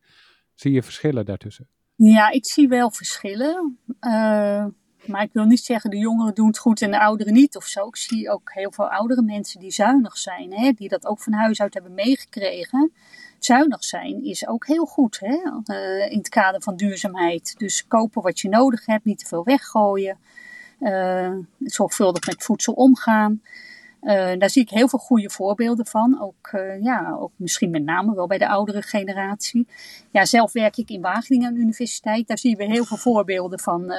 [0.55, 1.68] Zie je verschillen daartussen?
[1.94, 3.79] Ja, ik zie wel verschillen.
[4.01, 4.66] Uh,
[5.06, 7.64] maar ik wil niet zeggen de jongeren doen het goed en de ouderen niet of
[7.64, 7.86] zo.
[7.86, 11.32] Ik zie ook heel veel oudere mensen die zuinig zijn, hè, die dat ook van
[11.32, 12.92] huis uit hebben meegekregen.
[13.38, 17.54] Zuinig zijn is ook heel goed hè, uh, in het kader van duurzaamheid.
[17.58, 20.18] Dus kopen wat je nodig hebt, niet te veel weggooien.
[20.80, 23.42] Uh, zorgvuldig met voedsel omgaan.
[24.02, 26.20] Uh, daar zie ik heel veel goede voorbeelden van.
[26.20, 29.66] Ook, ja, ook misschien met name wel bij de oudere generatie.
[30.10, 32.28] Ja, zelf werk ik in Wageningen universiteit.
[32.28, 33.92] Daar zien we heel veel voorbeelden van,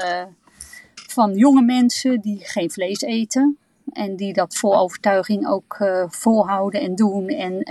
[1.11, 3.57] van jonge mensen die geen vlees eten.
[3.91, 5.77] En die dat vol overtuiging ook
[6.09, 7.27] volhouden en doen.
[7.27, 7.63] En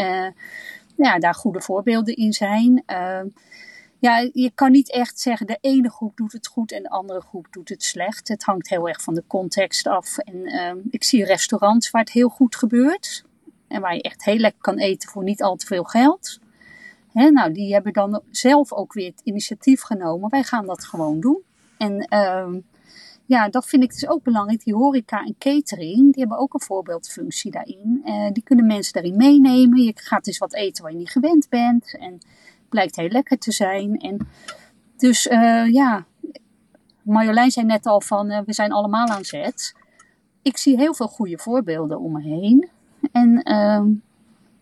[0.96, 2.84] ja, daar goede voorbeelden in zijn
[4.00, 7.20] ja, je kan niet echt zeggen de ene groep doet het goed en de andere
[7.20, 8.28] groep doet het slecht.
[8.28, 10.18] Het hangt heel erg van de context af.
[10.18, 10.46] En
[10.90, 13.24] ik zie restaurants waar het heel goed gebeurt.
[13.68, 16.38] En waar je echt heel lekker kan eten voor niet al te veel geld.
[17.12, 20.30] Hè, nou, die hebben dan zelf ook weer het initiatief genomen.
[20.30, 21.42] Wij gaan dat gewoon doen.
[21.78, 22.54] En uh,
[23.30, 24.64] ja, dat vind ik dus ook belangrijk.
[24.64, 28.02] Die horeca en catering, die hebben ook een voorbeeldfunctie daarin.
[28.04, 29.82] Uh, die kunnen mensen daarin meenemen.
[29.82, 31.96] Je gaat dus wat eten waar je niet gewend bent.
[31.98, 32.18] En
[32.68, 33.96] blijkt heel lekker te zijn.
[33.96, 34.28] En
[34.96, 36.06] dus uh, ja,
[37.02, 39.74] Marjolein zei net al van uh, we zijn allemaal aan zet.
[40.42, 42.68] Ik zie heel veel goede voorbeelden om me heen.
[43.12, 43.84] En uh,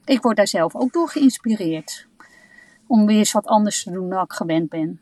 [0.04, 2.06] ik word daar zelf ook door geïnspireerd.
[2.86, 5.00] Om weer eens wat anders te doen dan ik gewend ben.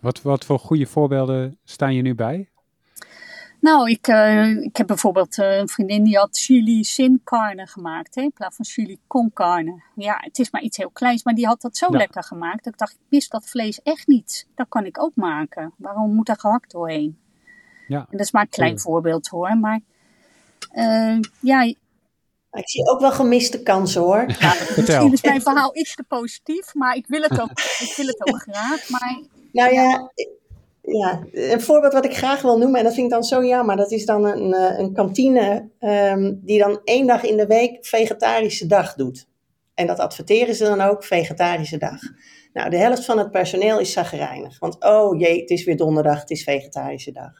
[0.00, 2.49] Wat, wat voor goede voorbeelden staan je nu bij?
[3.60, 8.14] Nou, ik, uh, ik heb bijvoorbeeld uh, een vriendin die had chili sin carne gemaakt.
[8.14, 9.82] Hè, in plaats van chili con carne.
[9.94, 11.96] Ja, het is maar iets heel kleins, maar die had dat zo ja.
[11.98, 12.64] lekker gemaakt.
[12.64, 14.46] Dat ik dacht, ik mis dat vlees echt niet.
[14.54, 15.74] Dat kan ik ook maken.
[15.76, 17.18] Waarom moet er gehakt doorheen?
[17.88, 17.98] Ja.
[17.98, 18.78] En dat is maar een klein ja.
[18.78, 19.58] voorbeeld hoor.
[19.58, 19.80] Maar
[20.74, 21.62] uh, ja,
[22.52, 24.26] ik zie ook wel gemiste kansen hoor.
[24.38, 28.06] Ja, misschien is mijn verhaal iets te positief, maar ik wil het ook, ik wil
[28.06, 28.88] het ook graag.
[28.88, 30.10] Maar, nou ja, ja,
[31.32, 33.90] een voorbeeld wat ik graag wil noemen, en dat vind ik dan zo jammer, dat
[33.90, 38.66] is dan een, eh, een kantine um, die dan één dag in de week vegetarische
[38.66, 39.28] dag doet.
[39.74, 42.00] En dat adverteren ze dan ook, vegetarische dag.
[42.52, 44.58] Nou, de helft van het personeel is zagrijnig.
[44.58, 47.32] Want oh jee, het is weer donderdag, het is vegetarische dag.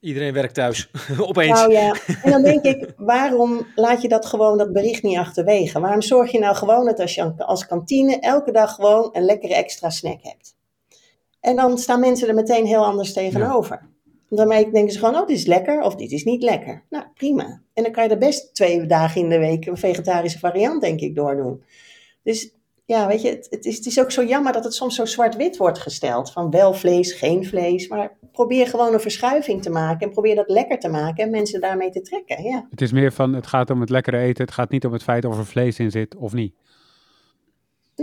[0.00, 0.90] Iedereen werkt thuis,
[1.28, 1.60] opeens.
[1.60, 5.80] Nou ja, en dan denk ik, waarom laat je dat gewoon, dat bericht niet achterwege?
[5.80, 9.54] Waarom zorg je nou gewoon dat als je als kantine elke dag gewoon een lekkere
[9.54, 10.56] extra snack hebt?
[11.40, 13.88] En dan staan mensen er meteen heel anders tegenover.
[14.28, 14.36] Ja.
[14.36, 16.84] Daarmee denken ze gewoon, oh, dit is lekker of dit is niet lekker.
[16.90, 17.62] Nou, prima.
[17.74, 21.00] En dan kan je er best twee dagen in de week een vegetarische variant, denk
[21.00, 21.62] ik, doordoen.
[22.22, 22.52] Dus
[22.84, 25.04] ja, weet je, het, het, is, het is ook zo jammer dat het soms zo
[25.04, 26.32] zwart-wit wordt gesteld.
[26.32, 27.88] Van wel vlees, geen vlees.
[27.88, 30.06] Maar probeer gewoon een verschuiving te maken.
[30.06, 32.42] En probeer dat lekker te maken en mensen daarmee te trekken.
[32.42, 32.66] Ja.
[32.70, 34.44] Het is meer van, het gaat om het lekkere eten.
[34.44, 36.54] Het gaat niet om het feit of er vlees in zit of niet.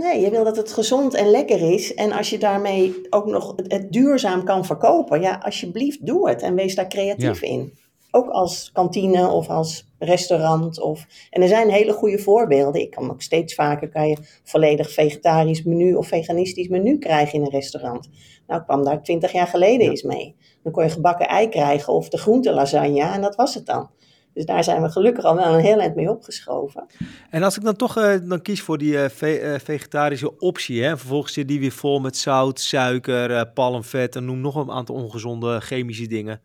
[0.00, 1.94] Nee, je wil dat het gezond en lekker is.
[1.94, 6.54] En als je daarmee ook nog het, duurzaam kan verkopen, ja, alsjeblieft doe het en
[6.54, 7.48] wees daar creatief ja.
[7.48, 7.72] in.
[8.10, 10.80] Ook als kantine of als restaurant.
[10.80, 12.80] Of, en er zijn hele goede voorbeelden.
[12.80, 17.44] Ik kan ook steeds vaker kan je volledig vegetarisch menu of veganistisch menu krijgen in
[17.44, 18.08] een restaurant.
[18.46, 19.90] Nou, ik kwam daar twintig jaar geleden ja.
[19.90, 20.36] eens mee.
[20.62, 23.90] Dan kon je gebakken ei krijgen of de groente lasagne en dat was het dan.
[24.36, 26.86] Dus daar zijn we gelukkig al wel een heel eind mee opgeschoven.
[27.30, 30.96] En als ik dan toch uh, dan kies voor die ve uh, vegetarische optie, hè,
[30.96, 35.60] vervolgens zit die weer vol met zout, suiker, palmvet en noem nog een aantal ongezonde
[35.60, 36.40] chemische dingen.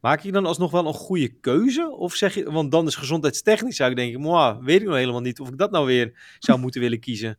[0.00, 1.90] Maak je dan alsnog wel een goede keuze?
[1.90, 5.40] Of zeg je, want dan is gezondheidstechnisch zou ik denken, weet ik nog helemaal niet
[5.40, 7.38] of ik dat nou weer zou moeten willen kiezen.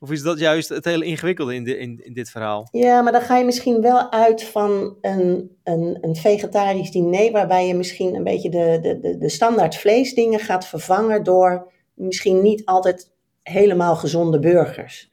[0.00, 2.68] Of is dat juist het hele ingewikkelde in, in, in dit verhaal?
[2.70, 7.66] Ja, maar dan ga je misschien wel uit van een, een, een vegetarisch diner, waarbij
[7.66, 13.10] je misschien een beetje de, de, de, standaard vleesdingen gaat vervangen door misschien niet altijd
[13.42, 15.10] helemaal gezonde burgers.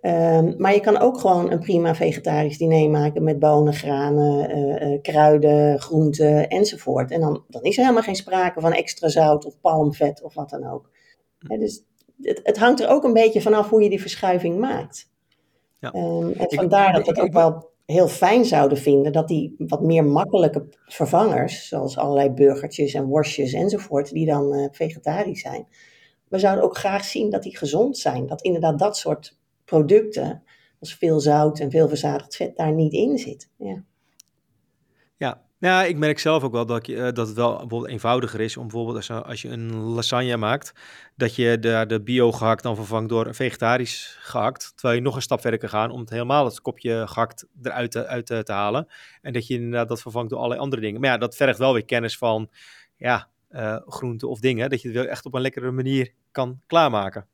[0.00, 4.90] Um, maar je kan ook gewoon een prima vegetarisch diner maken met bonen, granen, uh,
[4.90, 7.10] uh, kruiden, groenten enzovoort.
[7.10, 10.50] En dan, dan is er helemaal geen sprake van extra zout of palmvet of wat
[10.50, 10.90] dan ook.
[11.38, 11.84] Dus
[12.22, 15.10] het, het, hangt er ook een beetje vanaf hoe je die verschuiving maakt.
[15.78, 15.94] Ja.
[15.94, 19.82] Um, en vandaar dat we het ook wel heel fijn zouden vinden dat die wat
[19.82, 25.66] meer makkelijke vervangers, zoals allerlei burgertjes en worstjes enzovoort, die dan uh, vegetarisch zijn.
[26.28, 28.26] We zouden ook graag zien dat die gezond zijn.
[28.26, 30.42] Dat inderdaad dat soort producten,
[30.80, 33.48] als veel zout en veel verzadigd vet, daar niet in zit.
[33.56, 33.84] Ja.
[35.62, 38.56] Ja, ik merk zelf ook wel dat, je, uh, dat het wel bijvoorbeeld eenvoudiger is
[38.56, 40.72] om bijvoorbeeld als, als je een lasagne maakt,
[41.16, 44.72] dat je de, de bio gehakt dan vervangt door vegetarisch gehakt.
[44.74, 47.90] Terwijl je nog een stap verder kan gaan om het helemaal het kopje gehakt eruit
[47.90, 48.88] te, uit te, halen.
[49.20, 51.00] En dat je inderdaad dat vervangt door allerlei andere dingen.
[51.00, 52.50] Maar ja, dat vergt wel weer kennis van,
[52.96, 54.70] ja, uh, groenten of dingen.
[54.70, 57.26] Dat je het wel echt op een lekkere manier kan klaarmaken.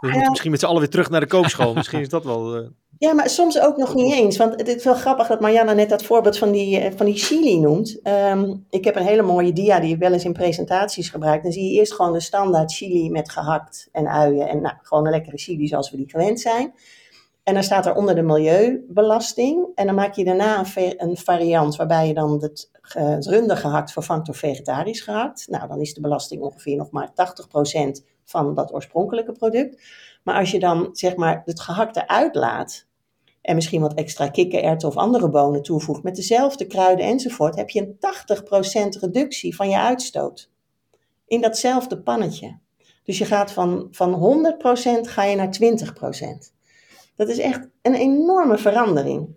[0.00, 1.74] We moeten misschien met z'n allen weer terug naar de koopschool.
[1.74, 2.56] misschien is dat wel...
[2.56, 2.66] Uh...
[2.98, 4.36] Ja, maar soms ook nog niet eens.
[4.36, 7.16] Want het is wel grappig dat Marianne net dat voorbeeld van die, eh, van die
[7.16, 8.00] chili noemt.
[8.02, 11.42] Um, ik heb een hele mooie dia die ik wel eens in presentaties gebruik.
[11.42, 14.48] Dan zie je eerst gewoon de standaard chili met gehakt en uien.
[14.48, 16.74] En nou, gewoon een lekkere chili zoals we die gewend zijn.
[17.42, 19.66] En dan staat er onder de milieubelasting.
[19.74, 23.56] En dan maak je daarna een, een variant waarbij je dan het, uh, het runder
[23.56, 25.46] gehakt vervangt door vegetarisch gehakt.
[25.48, 29.82] Nou, dan is de belasting ongeveer nog maar 80% van dat oorspronkelijke product.
[30.22, 32.86] Maar als je dan zeg maar het gehakte uitlaat
[33.40, 37.80] en misschien wat extra kikkererwten of andere bonen toevoegt met dezelfde kruiden enzovoort, heb je
[37.80, 40.50] een 80% reductie van je uitstoot.
[41.26, 42.58] In datzelfde pannetje.
[43.04, 44.44] Dus je gaat van, van
[45.06, 45.58] 100% ga je naar
[46.46, 46.52] 20%.
[47.16, 49.28] Dat is echt een enorme verandering.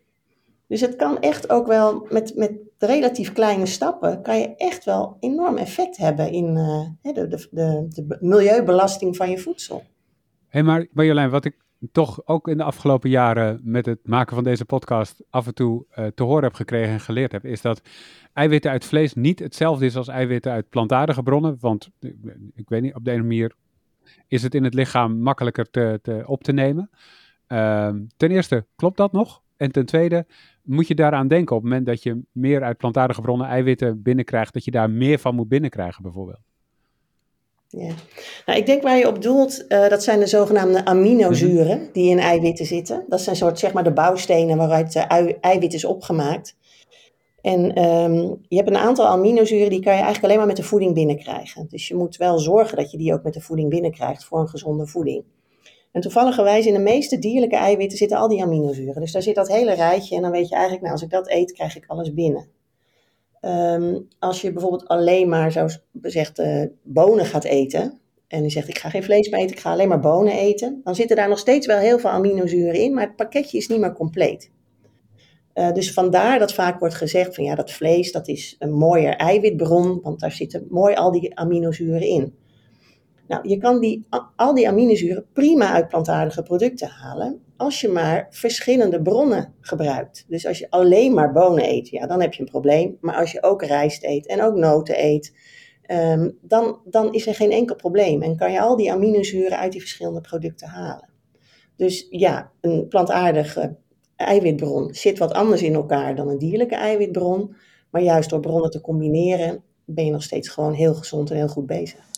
[0.67, 2.51] Dus het kan echt ook wel met, met
[2.85, 7.85] relatief kleine stappen, kan je echt wel enorm effect hebben in uh, de, de, de,
[7.89, 9.77] de, milieubelasting van je voedsel.
[9.77, 9.85] Hé,
[10.47, 14.43] hey, maar Marjolein, wat ik toch ook in de afgelopen jaren met het maken van
[14.43, 17.81] deze podcast af en toe uh, te horen heb gekregen en geleerd heb, is dat
[18.33, 21.57] eiwitten uit vlees niet hetzelfde is als eiwitten uit plantaardige bronnen.
[21.59, 22.11] Want eh,
[22.53, 23.55] ik weet niet, op de ene manier
[24.27, 26.89] is het in het lichaam makkelijker te, te op te nemen.
[27.47, 29.41] Ehm, ten eerste, klopt dat nog?
[29.57, 30.25] En ten tweede,
[30.65, 34.53] moet je daaraan denken op het moment dat je meer uit plantaardige bronnen eiwitten binnenkrijgt,
[34.53, 36.39] dat je daar meer van moet binnenkrijgen bijvoorbeeld?
[37.67, 37.93] Ja.
[38.45, 41.91] Nou, ik denk waar je op doelt, uh, dat zijn de zogenaamde aminozuren mhm.
[41.91, 43.05] die in eiwitten zitten.
[43.09, 44.99] Dat zijn soort, zeg maar, de bouwstenen waaruit de
[45.39, 46.55] eiwit is opgemaakt.
[47.41, 50.63] En um, je hebt een aantal aminozuren die kan je eigenlijk alleen maar met de
[50.63, 51.67] voeding binnenkrijgen.
[51.69, 54.47] Dus je moet wel zorgen dat je die ook met de voeding binnenkrijgt voor een
[54.47, 55.23] gezonde voeding.
[55.95, 59.01] En toevalligerwijs in de meeste dierlijke eiwitten zitten al die aminozuren.
[59.01, 61.29] Dus daar zit dat hele rijtje en dan weet je eigenlijk, nou als ik dat
[61.29, 62.47] eet, krijg ik alles binnen.
[63.41, 67.99] Um, als je bijvoorbeeld alleen maar, zoals gezegd, uh, bonen gaat eten.
[68.27, 70.81] En je zegt, ik ga geen vlees meer eten, ik ga alleen maar bonen eten.
[70.83, 73.79] Dan zitten daar nog steeds wel heel veel aminozuren in, maar het pakketje is niet
[73.79, 74.51] meer compleet.
[75.53, 79.15] Uh, dus vandaar dat vaak wordt gezegd van ja, dat vlees dat is een mooier
[79.15, 82.35] eiwitbron, want daar zitten mooi al die aminozuren in.
[83.27, 88.27] Nou, je kan die, al die aminozuren prima uit plantaardige producten halen, als je maar
[88.29, 90.25] verschillende bronnen gebruikt.
[90.27, 92.97] Dus als je alleen maar bonen eet, ja, dan heb je een probleem.
[93.01, 95.33] Maar als je ook rijst eet en ook noten eet,
[95.91, 98.21] um, dan, dan is er geen enkel probleem.
[98.21, 101.09] En kan je al die aminozuren uit die verschillende producten halen.
[101.75, 103.75] Dus ja, een plantaardige
[104.15, 107.55] eiwitbron zit wat anders in elkaar dan een dierlijke eiwitbron.
[107.89, 111.47] Maar juist door bronnen te combineren ben je nog steeds gewoon heel gezond en heel
[111.47, 112.14] goed bezig.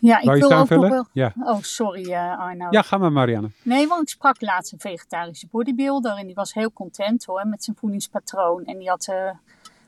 [0.00, 1.06] Ja, ik wil ook nog wel...
[1.12, 1.32] Ja.
[1.42, 2.66] Oh, sorry uh, Arno.
[2.70, 3.50] Ja, ga maar Marianne.
[3.62, 7.64] Nee, want ik sprak laatst een vegetarische bodybuilder en die was heel content hoor met
[7.64, 8.64] zijn voedingspatroon.
[8.64, 9.30] En die had uh,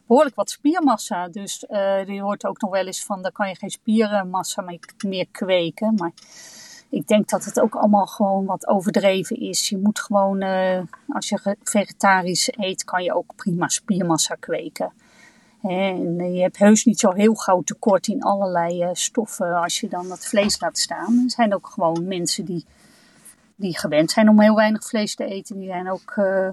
[0.07, 1.29] behoorlijk wat spiermassa.
[1.29, 4.65] Dus uh, die hoort ook nog wel eens van, daar kan je geen spiermassa
[5.07, 5.95] meer kweken.
[5.95, 6.13] Maar
[6.89, 9.69] ik denk dat het ook allemaal gewoon wat overdreven is.
[9.69, 10.43] Je moet gewoon,
[11.09, 14.93] als je vegetarisch eet, kan je ook prima spiermassa kweken.
[15.63, 19.89] En je hebt heus niet zo heel gauw tekort in allerlei uh, stoffen als je
[19.89, 21.23] dan dat vlees laat staan.
[21.25, 22.65] Er zijn ook gewoon mensen die,
[23.57, 25.59] die gewend zijn om heel weinig vlees te eten.
[25.59, 26.15] Die zijn ook.
[26.17, 26.49] Uh,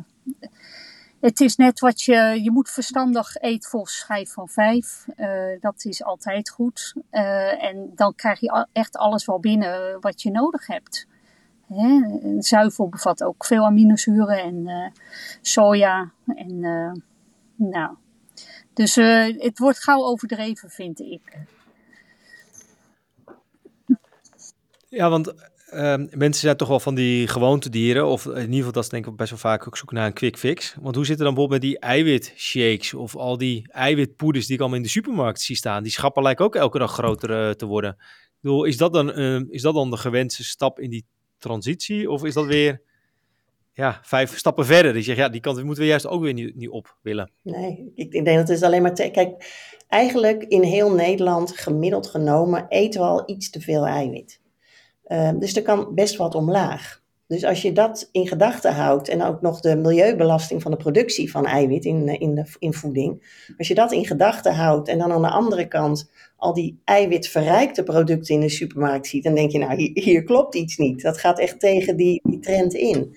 [1.19, 2.39] het is net wat je.
[2.43, 5.05] Je moet verstandig eten volgens schijf van vijf.
[5.17, 6.93] Uh, dat is altijd goed.
[7.09, 11.07] en dan krijg je echt alles wel binnen wat je nodig hebt.
[11.67, 12.01] Hè?
[12.39, 14.91] Zuivel bevat ook veel aminozuren en
[15.41, 16.11] soja.
[16.25, 16.59] En
[17.55, 17.95] nou
[18.77, 21.21] dus uh, het wordt gauw overdreven, vind ik.
[24.89, 25.33] Ja, want
[25.73, 29.07] uh, mensen zijn toch wel van die gewoontedieren, of in ieder geval dat ze denk
[29.07, 30.75] ik best wel vaak ook zoeken naar een quick fix.
[30.81, 34.59] Want hoe zit het dan bijvoorbeeld met die eiwitshakes of al die eiwitpoeders die ik
[34.59, 35.83] allemaal in de supermarkt zie staan?
[35.83, 37.91] Die schappen lijken ook elke dag groter uh, te worden.
[37.99, 41.05] Ik bedoel, is dat, dan, uh, is dat dan de gewenste stap in die
[41.37, 42.11] transitie?
[42.11, 42.81] Of is dat weer
[43.77, 44.93] ja, vijf stappen verder.
[44.93, 47.31] Die zegt, ja, die kant moeten we juist ook weer niet, op willen.
[47.41, 48.93] Nee, ik, denk dat het is alleen maar...
[48.93, 49.45] Kijk,
[49.87, 54.41] eigenlijk in heel Nederland, gemiddeld genomen, eten we al iets te veel eiwit.
[55.07, 57.01] Uh, dus er kan best wat omlaag.
[57.27, 61.31] Dus als je dat in gedachten houdt en ook nog de milieubelasting van de productie
[61.31, 65.11] van eiwit in, in, de, in voeding, als je dat in gedachten houdt en dan
[65.11, 69.57] aan de andere kant al die eiwitverrijkte producten in de supermarkt ziet, dan denk je,
[69.57, 71.01] nou, hier, hier klopt iets niet.
[71.01, 73.15] Dat gaat echt tegen die, die trend in.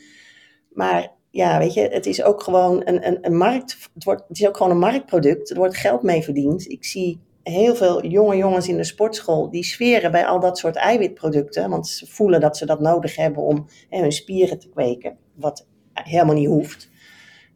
[0.80, 3.88] Maar ja, weet je, het is ook gewoon een, een, een markt.
[3.94, 5.50] Het, wordt, het is ook gewoon een marktproduct.
[5.50, 6.68] Er wordt geld mee verdiend.
[6.70, 10.76] Ik zie heel veel jonge jongens in de sportschool die sferen bij al dat soort
[10.76, 11.70] eiwitproducten.
[11.70, 15.16] Want ze voelen dat ze dat nodig hebben om hè, hun spieren te kweken.
[15.34, 16.90] Wat helemaal niet hoeft.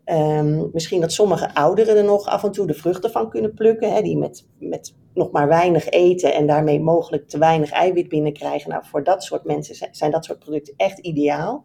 [0.07, 3.93] Um, misschien dat sommige ouderen er nog af en toe de vruchten van kunnen plukken.
[3.93, 8.71] Hè, die met, met nog maar weinig eten en daarmee mogelijk te weinig eiwit binnenkrijgen.
[8.71, 11.65] Nou, voor dat soort mensen zijn dat soort producten echt ideaal.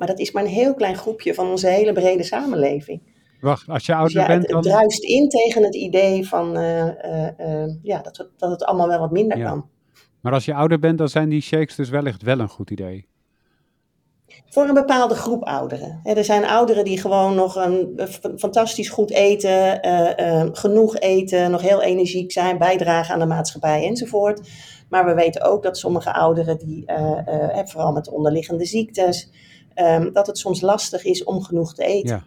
[0.00, 3.00] Maar dat is maar een heel klein groepje van onze hele brede samenleving.
[3.40, 4.56] Wacht, als je ouder Dus ja, bent dan...
[4.56, 8.64] het druist in tegen het idee van eh, eh, eh, ja, dat, het- dat het
[8.64, 9.48] allemaal wel wat minder Ja.
[9.48, 9.68] kan.
[10.20, 13.08] Maar als je ouder bent, dan zijn die shakes dus wellicht wel een goed idee.
[14.48, 16.00] Voor een bepaalde groep ouderen.
[16.02, 18.00] Er zijn ouderen die gewoon nog een,
[18.36, 19.80] fantastisch goed eten,
[20.56, 24.48] genoeg eten, nog heel energiek zijn, bijdragen aan de maatschappij enzovoort.
[24.88, 26.84] Maar we weten ook dat sommige ouderen, die,
[27.64, 29.30] vooral met onderliggende ziektes,
[29.74, 32.08] ehm, dat het soms lastig is om genoeg te eten.
[32.08, 32.24] Ja.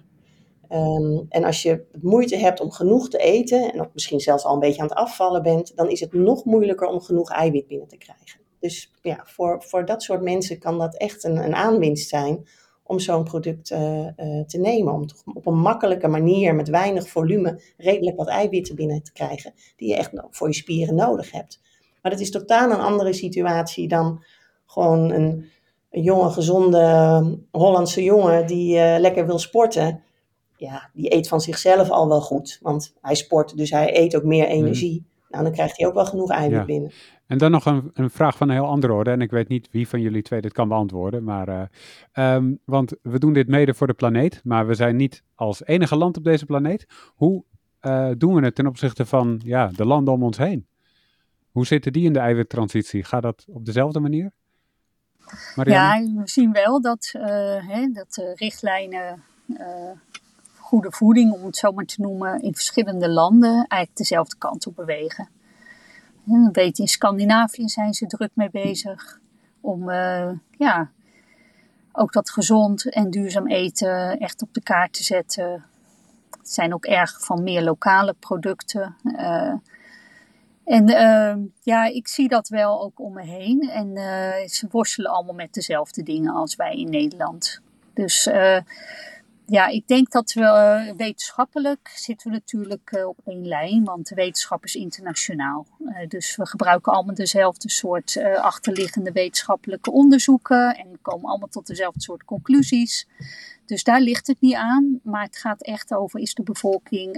[0.68, 4.54] Ehm, en als je moeite hebt om genoeg te eten, en ook misschien zelfs al
[4.54, 7.88] een beetje aan het afvallen bent, dan is het nog moeilijker om genoeg eiwit binnen
[7.88, 8.40] te krijgen.
[8.60, 12.48] Dus ja, voor, voor dat soort mensen kan dat echt een, een aanwinst zijn
[12.84, 14.94] om zo'n product eh, eh, te nemen.
[14.94, 19.54] Om toch op een makkelijke manier, met weinig volume, redelijk wat eiwitten binnen te krijgen,
[19.76, 21.62] die je echt voor je spieren nodig hebt.
[22.02, 24.24] Maar dat is totaal een andere situatie dan
[24.66, 25.46] gewoon een,
[25.94, 30.02] een jonge, gezonde Hollandse jongen die eh, lekker wil sporten
[30.64, 32.60] ja, die eet van zichzelf al wel goed.
[32.62, 35.06] Want hij sport, dus hij eet ook meer energie.
[35.30, 36.66] Nou, dan krijgt hij ook wel genoeg eiwit Ja.
[36.66, 36.92] binnen.
[37.28, 39.12] En dan nog een, een vraag van een heel andere orde.
[39.12, 41.24] En ik weet niet wie van jullie twee dit kan beantwoorden.
[41.24, 41.62] Maar, eh,
[42.12, 44.42] ehm, want we doen dit mede voor de planeet.
[44.44, 46.86] Maar we zijn niet als enige land op deze planeet.
[47.16, 47.44] Hoe
[47.80, 50.68] eh, doen we het ten opzichte van ja, de landen om ons heen?
[51.52, 53.04] Hoe zitten die in de eiwittransitie?
[53.04, 54.32] Gaat dat op dezelfde manier?
[55.56, 59.24] Ja, we zien wel dat, eh, hè, dat de richtlijnen
[59.58, 59.92] eh,
[60.60, 64.76] goede voeding, om het zo maar te noemen, in verschillende landen eigenlijk dezelfde kant op
[64.76, 65.30] bewegen.
[66.28, 69.20] En we weten, in Scandinavië zijn ze druk mee bezig
[69.62, 70.90] om eh, ja,
[71.92, 75.64] ook dat gezond en duurzaam eten echt op de kaart te zetten.
[76.44, 78.96] Ze zijn ook erg van meer lokale producten.
[79.16, 79.54] eh,
[80.66, 83.70] en eh, ja, ik zie dat wel ook om me heen.
[83.70, 87.62] En eh, ze worstelen allemaal met dezelfde dingen als wij in Nederland.
[87.94, 88.58] Dus eh,
[89.46, 94.64] ja, ik denk dat we eh, wetenschappelijk zitten natuurlijk op één lijn, want de wetenschap
[94.64, 95.66] is internationaal.
[96.08, 102.24] Dus we gebruiken allemaal dezelfde soort achterliggende wetenschappelijke onderzoeken en komen allemaal tot dezelfde soort
[102.26, 103.08] conclusies.
[103.66, 107.16] Dus daar ligt het niet aan, maar het gaat echt over is de bevolking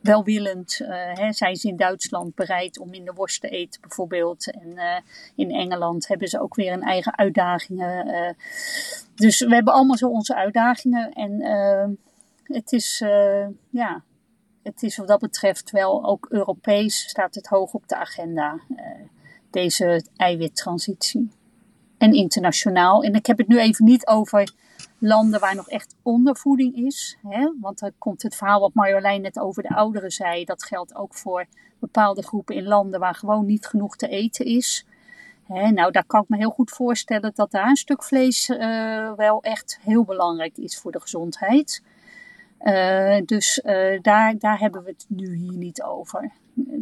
[0.00, 0.80] welwillend.
[0.80, 4.50] eh, hè, zijn ze in Duitsland bereid om minder worst te eten bijvoorbeeld.
[4.50, 5.00] En eh,
[5.34, 8.06] in Engeland hebben ze ook weer een eigen uitdagingen.
[8.06, 8.34] eh.
[9.14, 11.12] dus we hebben allemaal zo onze uitdagingen.
[11.12, 11.40] En
[12.42, 12.98] het is,
[13.70, 14.02] ja,
[14.62, 18.60] het is wat dat betreft wel ook Europees staat het hoog op de agenda.
[19.50, 21.30] deze eiwittransitie.
[21.98, 23.02] En internationaal.
[23.02, 24.52] En ik heb het nu even niet over
[24.98, 27.18] landen waar nog echt ondervoeding is.
[27.28, 27.52] Hè?
[27.60, 30.44] Want dan komt het verhaal wat Marjolein net over de ouderen zei.
[30.44, 31.46] Dat geldt ook voor
[31.78, 34.86] bepaalde groepen in landen waar gewoon niet genoeg te eten is.
[35.46, 39.12] Hè, nou, daar kan ik me heel goed voorstellen dat daar een stuk vlees eh,
[39.16, 41.82] wel echt heel belangrijk is voor de gezondheid.
[42.58, 46.30] Eh, dus eh, daar, daar hebben we het nu hier niet over.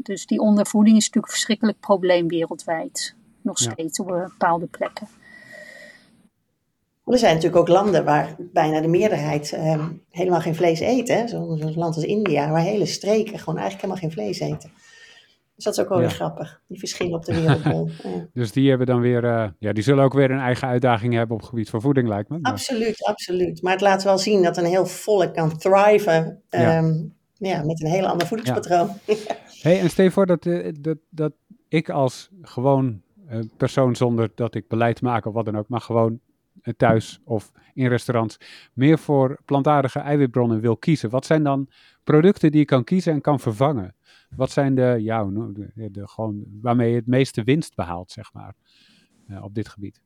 [0.03, 3.15] Dus die ondervoeding is natuurlijk een verschrikkelijk probleem wereldwijd.
[3.41, 3.71] Nog Ja.
[3.71, 5.09] steeds op bepaalde plekken.
[7.07, 11.09] Er zijn natuurlijk ook landen waar bijna de meerderheid ehm, helemaal geen vlees eet.
[11.09, 11.27] hè.
[11.27, 14.71] Zo- Zo'n land als India, waar hele streken gewoon eigenlijk helemaal geen vlees eten.
[15.55, 16.05] Dus dat is ook wel Ja.
[16.07, 17.89] weer grappig, die verschillen op de wereldbol.
[18.03, 18.27] Ja.
[18.33, 21.35] Dus die hebben dan weer, eh, ja, die zullen ook weer een eigen uitdaging hebben
[21.37, 22.39] op het gebied van voeding, lijkt me.
[22.39, 23.63] Maar- Absoluut, absoluut.
[23.63, 26.77] Maar het laat wel zien dat een heel volk kan thriven Ja.
[26.77, 26.95] ehm,
[27.35, 28.89] ja, met een heel ander voedingspatroon.
[29.63, 31.33] Hey, en stel je voor dat, eh, dat, dat
[31.69, 35.81] ik als gewoon eh, persoon zonder dat ik beleid maak of wat dan ook, maar
[35.81, 36.21] gewoon
[36.77, 38.37] thuis of in restaurants
[38.73, 41.11] meer voor plantaardige eiwitbronnen wil kiezen.
[41.11, 41.69] Wat zijn dan
[42.05, 43.95] producten die je kan kiezen en kan vervangen?
[44.37, 45.25] Wat zijn de, ja,
[45.75, 48.55] de, gewoon, waarmee je het meeste winst behaalt, zeg maar,
[49.29, 50.01] eh, op dit gebied?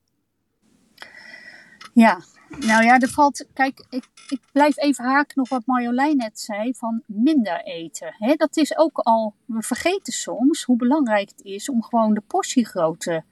[1.93, 2.21] Ja,
[2.59, 3.47] nou ja, er valt.
[3.53, 8.15] Kijk, ik, ik blijf even haken op wat Marjolein net zei: van minder eten.
[8.37, 9.35] Dat is ook al.
[9.45, 13.25] We vergeten soms hoe belangrijk het is om gewoon de portiegrootte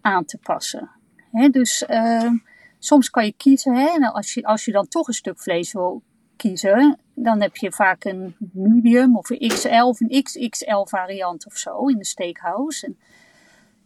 [0.00, 0.90] aan te passen.
[1.32, 2.30] Dus eh,
[2.78, 5.72] soms kan je kiezen, hè, en als, je, als je dan toch een stuk vlees
[5.72, 6.02] wil
[6.36, 11.56] kiezen, dan heb je vaak een medium of een XL of een XXL variant of
[11.56, 12.86] zo in de steakhouse.
[12.86, 12.98] En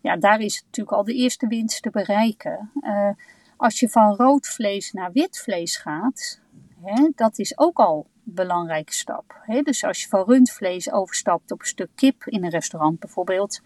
[0.00, 2.70] ja, daar is natuurlijk al de eerste winst te bereiken.
[2.80, 3.10] Eh,
[3.56, 6.40] als je van rood vlees naar wit vlees gaat,
[6.82, 9.38] hè, dat is ook al een belangrijke stap.
[9.40, 9.62] Hè.
[9.62, 13.60] Dus als je van rundvlees overstapt op een stuk kip in een restaurant bijvoorbeeld,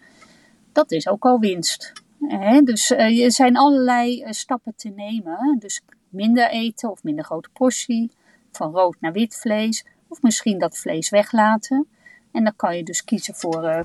[0.71, 2.00] dat is ook al winst.
[2.27, 2.61] Hè.
[2.61, 5.55] Dus eh, er zijn allerlei eh, stappen te nemen.
[5.59, 8.11] Dus minder eten of minder grote portie,
[8.51, 11.87] van rood naar wit vlees, of misschien dat vlees weglaten.
[12.31, 13.83] En dan kan je dus kiezen voor eh,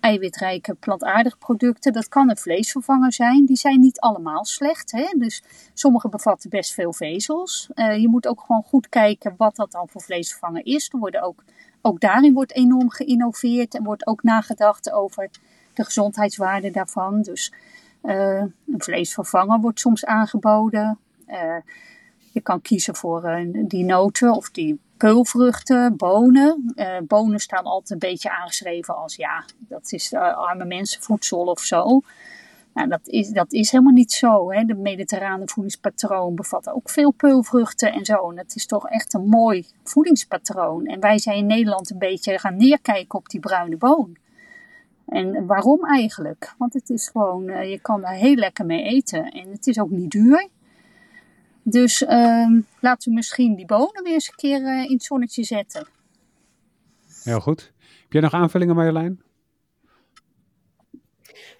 [0.00, 1.92] eiwitrijke plantaardige producten.
[1.92, 3.44] Dat kan een vleesvervanger zijn.
[3.44, 4.92] Die zijn niet allemaal slecht.
[4.92, 5.14] Hè?
[5.18, 5.42] Dus
[5.74, 7.68] sommige bevatten best veel vezels.
[7.74, 10.88] Je moet ook gewoon goed kijken wat dat dan voor vleesvervanger is.
[10.92, 11.44] Er worden ook,
[11.82, 15.30] ook daarin wordt enorm geïnnoveerd en wordt ook nagedacht over
[15.76, 17.22] de gezondheidswaarde daarvan.
[17.22, 17.52] Dus
[18.02, 20.98] uh, een vleesvervanger wordt soms aangeboden.
[21.28, 21.56] Uh,
[22.32, 26.74] je kan kiezen voor die noten of die peulvruchten, bonen.
[27.06, 32.00] Bonen staan altijd een beetje aangeschreven als ja, dat is arme mensenvoedsel of zo.
[32.74, 34.52] Nou, dat is, dat is helemaal niet zo.
[34.52, 34.64] Hè.
[34.64, 38.30] De mediterrane voedingspatroon bevat ook veel peulvruchten en zo.
[38.30, 40.86] En het is toch echt een mooi voedingspatroon.
[40.86, 44.16] En wij zijn in Nederland een beetje gaan neerkijken op die bruine boon.
[45.06, 46.54] En waarom eigenlijk?
[46.58, 49.30] Want het is gewoon, uh, je kan er heel lekker mee eten.
[49.30, 50.48] En het is ook niet duur.
[51.62, 52.48] Dus uh,
[52.80, 55.88] laten we misschien die bonen weer eens een keer uh, in het zonnetje zetten.
[57.22, 57.72] Heel goed.
[58.02, 59.22] Heb jij nog aanvullingen Marjolein?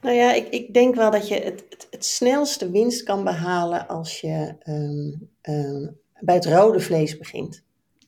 [0.00, 3.88] Nou ja, ik, ik denk wel dat je het, het, het snelste winst kan behalen
[3.88, 7.64] als je um, um, bij het rode vlees begint.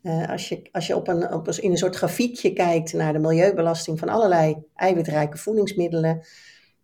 [0.07, 3.19] Uh, als je, als je op een, een, in een soort grafiekje kijkt naar de
[3.19, 6.27] milieubelasting van allerlei eiwitrijke voedingsmiddelen,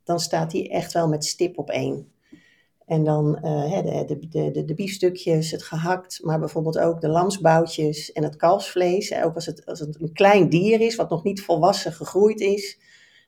[0.04, 2.12] dan staat die echt wel met stip op één.
[2.86, 8.12] En dan uh, de, de, de, de, biefstukjes, het gehakt, maar bijvoorbeeld ook de lamsboutjes
[8.12, 9.14] en het kalfsvlees.
[9.14, 12.78] Ook als het, als een klein dier is, wat nog niet volwassen gegroeid is.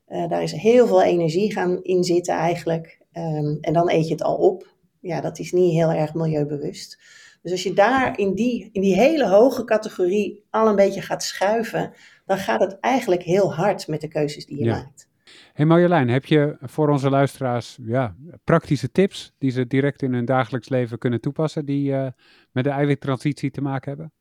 [0.09, 2.99] Uh, daar is heel veel energie gaan in zitten eigenlijk.
[3.13, 4.75] Um, en dan eet je het al op.
[5.01, 6.99] Ja, dat is niet heel erg milieubewust.
[7.45, 11.23] Dus als je daar in die, in die hele hoge categorie al een beetje gaat
[11.23, 11.93] schuiven,
[12.27, 14.75] dan gaat het eigenlijk heel hard met de keuzes die je ja.
[14.75, 15.09] maakt.
[15.53, 20.25] Hey Marjolein, heb je voor onze luisteraars ja, praktische tips die ze direct in hun
[20.25, 22.07] dagelijks leven kunnen toepassen, die uh,
[22.53, 24.13] met de eiwittransitie te maken hebben?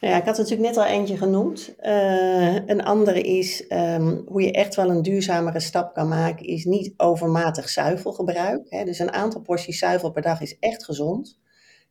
[0.00, 1.74] Nou ja, ik had natuurlijk net al eentje genoemd.
[1.80, 6.64] Uh, een andere is um, hoe je echt wel een duurzamere stap kan maken, is
[6.64, 8.66] niet overmatig zuivelgebruik.
[8.68, 8.84] Hè.
[8.84, 11.38] Dus een aantal porties zuivel per dag is echt gezond.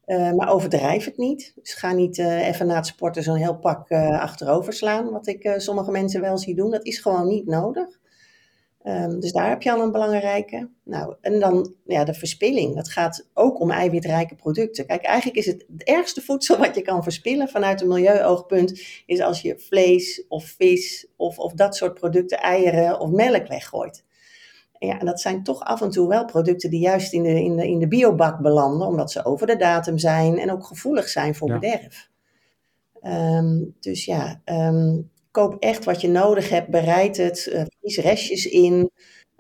[0.05, 1.53] Uh, maar overdrijf het niet.
[1.55, 5.53] Dus ga niet uh, even na het sporten zo'n heel pak achterover slaan, wat ik
[5.57, 6.71] sommige mensen wel zie doen.
[6.71, 8.01] Dat is gewoon niet nodig.
[8.85, 10.69] Um, dus daar heb je al een belangrijke.
[10.83, 12.75] Nou, en dan ja, de verspilling.
[12.75, 14.85] Dat gaat ook om eiwitrijke producten.
[14.85, 19.21] Kijk, eigenlijk is het het ergste voedsel wat je kan verspillen vanuit een milieuoogpunt, is
[19.21, 24.03] als je vlees of vis of, of dat soort producten, eieren of melk weggooit.
[24.79, 27.55] Ja, en dat zijn toch af en toe wel producten die juist in de, in
[27.55, 31.35] de, in de biobak belanden, omdat ze over de datum zijn en ook gevoelig zijn
[31.35, 31.59] voor ja.
[31.59, 32.09] bederf.
[33.01, 38.45] Um, dus ja, um, koop echt wat je nodig hebt, bereid het, uh, vries restjes
[38.45, 38.91] in.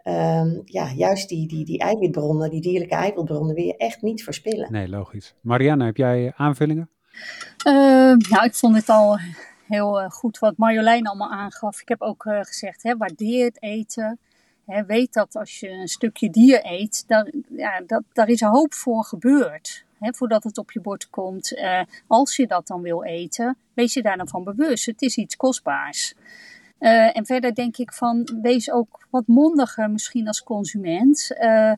[0.03, 4.71] Um, ja, juist die, die, die eiwitbronnen, die dierlijke eiwitbronnen, wil je echt niet verspillen.
[4.71, 5.35] Nee, logisch.
[5.41, 6.89] Marianne, heb jij aanvullingen?
[7.67, 7.73] Uh,
[8.29, 9.17] nou, ik vond het al
[9.67, 11.81] heel uh, goed wat Marjolein allemaal aangaf.
[11.81, 14.19] Ik heb ook uh, gezegd, hè, waardeer het eten.
[14.65, 18.49] Hè, weet dat als je een stukje dier eet, daar, ja, dat, daar is een
[18.49, 19.85] hoop voor gebeurd.
[20.03, 21.51] Hè, voordat het op je bord komt.
[21.51, 24.85] Uh, als je dat dan wil eten, wees je daar dan van bewust.
[24.85, 26.13] Het is iets kostbaars.
[26.79, 31.31] Uh, en verder denk ik van, wees ook wat mondiger misschien als consument.
[31.39, 31.71] Uh,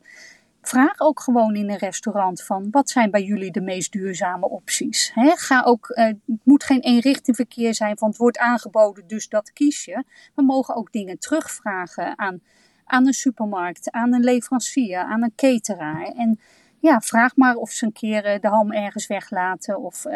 [0.62, 5.12] vraag ook gewoon in een restaurant van, wat zijn bij jullie de meest duurzame opties?
[5.14, 10.04] Ga ook, het moet geen eenrichtingverkeer zijn van het wordt aangeboden, dus dat kies je.
[10.34, 12.40] We mogen ook dingen terugvragen aan
[12.86, 16.02] aan een supermarkt, aan een leverancier, aan een cateraar.
[16.02, 16.40] En
[16.80, 19.78] ja, vraag maar of ze een keer de ham ergens weglaten.
[19.78, 20.14] Of uh,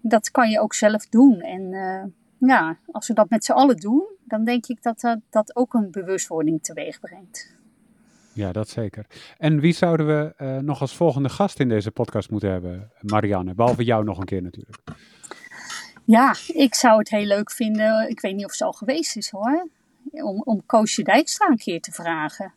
[0.00, 1.40] dat kan je ook zelf doen.
[1.40, 2.02] En uh,
[2.48, 5.74] ja, als we dat met z'n allen doen, dan denk ik dat dat, dat ook
[5.74, 7.52] een bewustwording teweeg brengt.
[8.32, 9.06] Ja, dat zeker.
[9.38, 13.54] En wie zouden we uh, nog als volgende gast in deze podcast moeten hebben, Marianne?
[13.54, 14.78] Behalve jou nog een keer natuurlijk.
[16.04, 18.08] Ja, ik zou het heel leuk vinden.
[18.08, 19.68] Ik weet niet of ze al geweest is hoor
[20.10, 22.52] om, om Koosje Dijkstra een keer te vragen.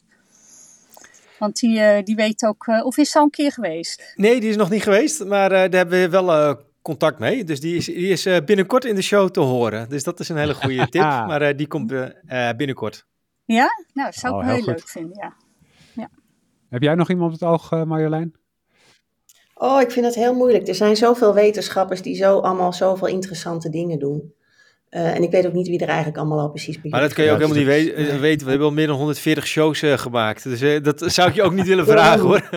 [1.39, 4.13] Want die, uh, die weet ook, uh, of is ze al een keer geweest?
[4.15, 7.43] Nee, die is nog niet geweest, maar uh, daar hebben we wel contact mee.
[7.43, 9.89] Dus die is, die is binnenkort in de show te horen.
[9.89, 11.93] Dus dat is een hele goede tip, maar die komt
[12.57, 13.05] binnenkort.
[13.45, 13.67] Ja?
[13.93, 15.33] Nou, dat zou ik oh, heel, heel leuk vinden, ja.
[15.93, 16.09] ja.
[16.69, 18.35] Heb jij nog iemand op het oog, Marjolein?
[19.53, 20.67] Oh, ik vind het heel moeilijk.
[20.67, 24.33] Er zijn zoveel wetenschappers die zo allemaal zoveel interessante dingen doen.
[24.89, 27.13] Uh, en ik weet ook niet wie er eigenlijk allemaal al precies bij Maar dat
[27.13, 28.45] kun je ook helemaal niet we weten.
[28.45, 30.43] We hebben al meer dan 140 shows uh, gemaakt.
[30.43, 32.49] Dus dat zou ik je ook niet willen vragen hoor.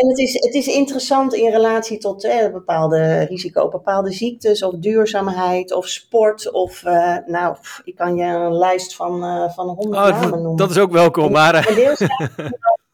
[0.00, 4.74] En het is, het is interessant in relatie tot eh, bepaalde risico, bepaalde ziektes of
[4.74, 6.50] duurzaamheid of sport.
[6.52, 6.82] Of
[7.26, 9.20] nou, ik kan je een lijst van,
[9.54, 10.56] van honderd oh, namen noemen.
[10.56, 11.32] Dat is ook welkom.
[11.32, 12.00] Maar, en deels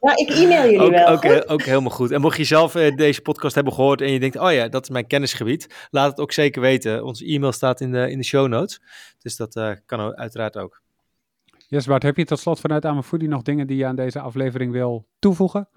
[0.00, 1.06] Nou, ik e-mail jullie ook, wel.
[1.08, 2.10] Ook, eh, ook helemaal goed.
[2.10, 4.82] En mocht je zelf uh, deze podcast hebben gehoord en je denkt, oh ja, dat
[4.82, 7.04] is mijn kennisgebied, laat het ook zeker weten.
[7.04, 8.80] Onze e-mail staat in de, in de show notes.
[9.18, 10.82] Dus dat uh, kan uiteraard ook.
[11.68, 14.72] Yes, Bart, heb je tot slot vanuit Amerfoodie nog dingen die je aan deze aflevering
[14.72, 15.68] wil toevoegen?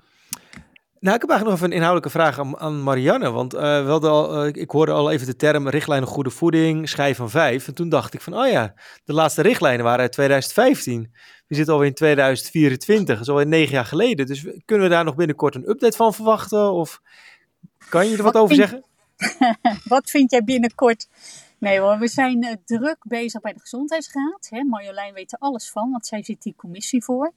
[0.99, 3.31] Nou, ik heb eigenlijk nog even een inhoudelijke vraag aan, aan Marianne.
[3.31, 7.17] Want uh, wel al, uh, ik hoorde al even de term richtlijnen goede voeding, schijf
[7.17, 7.67] van vijf.
[7.67, 8.73] En toen dacht ik van, oh ja,
[9.03, 11.11] de laatste richtlijnen waren uit 2015.
[11.47, 14.25] We zitten alweer in 2024, dat is alweer negen jaar geleden.
[14.25, 16.71] Dus kunnen we daar nog binnenkort een update van verwachten?
[16.71, 17.01] Of
[17.89, 18.83] kan je er wat, wat over zeggen?
[19.83, 21.07] wat vind jij binnenkort?
[21.60, 24.47] Nee hoor, we zijn uh, druk bezig bij de Gezondheidsraad.
[24.49, 24.64] Hè.
[24.64, 27.32] Marjolein weet er alles van, want zij zit die commissie voor.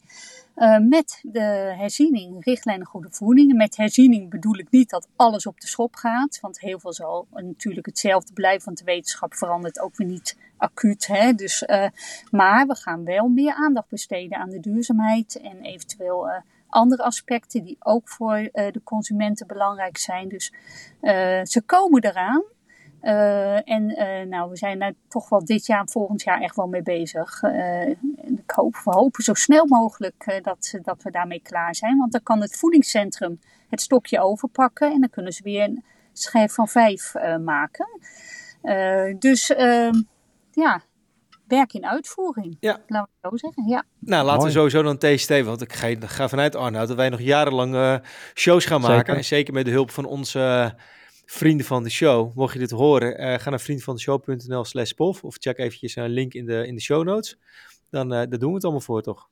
[0.56, 3.54] Uh, met de herziening, richtlijnen goede voeding.
[3.54, 6.38] Met herziening bedoel ik niet dat alles op de schop gaat.
[6.40, 11.06] Want heel veel zal natuurlijk hetzelfde blijven, want de wetenschap verandert ook weer niet acuut.
[11.06, 11.32] Hè.
[11.32, 11.86] Dus, uh,
[12.30, 17.76] maar we gaan wel meer aandacht besteden aan de duurzaamheid en eventueel andere aspecten die
[17.78, 20.28] ook voor de consumenten belangrijk zijn.
[20.28, 20.52] Dus
[21.42, 22.42] ze komen eraan.
[23.02, 26.56] Uh, en uh, nou, we zijn daar toch wel dit jaar en volgend jaar echt
[26.56, 27.42] wel mee bezig.
[27.42, 27.88] Uh,
[28.24, 31.98] ik hoop, we hopen zo snel mogelijk dat, dat we daarmee klaar zijn.
[31.98, 36.52] Want dan kan het voedingscentrum het stokje overpakken en dan kunnen ze weer een schijf
[36.54, 37.86] van vijf maken.
[39.18, 40.02] dus ehm,
[40.50, 40.82] ja,
[41.46, 42.56] werk in uitvoering.
[42.60, 42.80] Ja.
[42.86, 43.66] Laten we het zo zeggen.
[43.68, 43.84] Ja.
[43.98, 44.52] Nou, laten Mooi.
[44.52, 48.00] we sowieso dan TST, want ik ga, ga vanuit Arnoud dat wij nog jarenlang
[48.34, 48.96] shows gaan maken.
[48.96, 49.16] Zeker.
[49.16, 50.74] En zeker met de hulp van onze
[51.24, 52.34] vrienden van de show.
[52.34, 56.34] Mocht je dit horen, uh, ga naar vriendvandeshow.nl slash pof of check eventjes een link
[56.34, 57.38] in de, in de show notes.
[57.90, 59.30] Dan uh, daar doen we het allemaal voor, toch?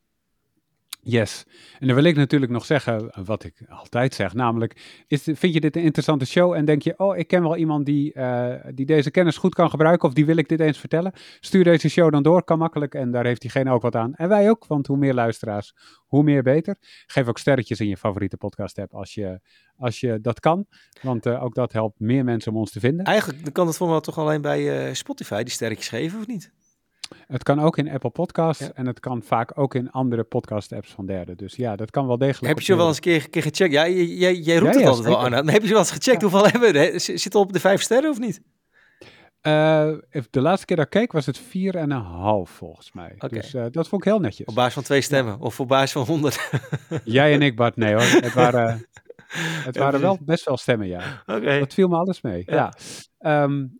[1.02, 1.44] Yes.
[1.78, 5.60] En dan wil ik natuurlijk nog zeggen wat ik altijd zeg, namelijk, is, vind je
[5.60, 8.86] dit een interessante show en denk je, oh, ik ken wel iemand die, uh, die
[8.86, 11.12] deze kennis goed kan gebruiken of die wil ik dit eens vertellen?
[11.40, 14.14] Stuur deze show dan door, kan makkelijk en daar heeft diegene ook wat aan.
[14.14, 15.74] En wij ook, want hoe meer luisteraars,
[16.06, 16.76] hoe meer beter.
[17.06, 19.40] Geef ook sterretjes in je favoriete podcast app als je,
[19.76, 20.66] als je dat kan,
[21.02, 23.04] want uh, ook dat helpt meer mensen om ons te vinden.
[23.04, 26.52] Eigenlijk kan het voor mij toch alleen bij uh, Spotify die sterretjes geven, of niet?
[27.26, 28.70] Het kan ook in Apple Podcasts ja.
[28.74, 31.36] en het kan vaak ook in andere podcast-apps van derden.
[31.36, 32.46] Dus ja, dat kan wel degelijk.
[32.46, 33.72] Heb je zo wel eens een keer, keer gecheckt?
[33.72, 35.48] Ja, jij, jij, jij roept ja, het altijd wel aan.
[35.48, 36.98] Heb je zo wel eens gecheckt hoeveel hebben we?
[36.98, 38.40] Zit het op de vijf sterren of niet?
[39.42, 39.92] Uh,
[40.30, 41.46] de laatste keer dat ik keek was het 4,5
[42.42, 43.12] volgens mij.
[43.14, 43.28] Okay.
[43.28, 44.46] Dus uh, dat vond ik heel netjes.
[44.46, 46.50] Op basis van twee stemmen of op basis van 100?
[47.04, 48.02] Jij en ik, Bart, nee hoor.
[48.02, 48.86] Het waren,
[49.68, 51.22] het waren wel best wel stemmen, ja.
[51.26, 51.58] Okay.
[51.58, 52.42] Dat viel me alles mee.
[52.46, 52.72] Ja.
[53.18, 53.42] ja.
[53.42, 53.78] Um,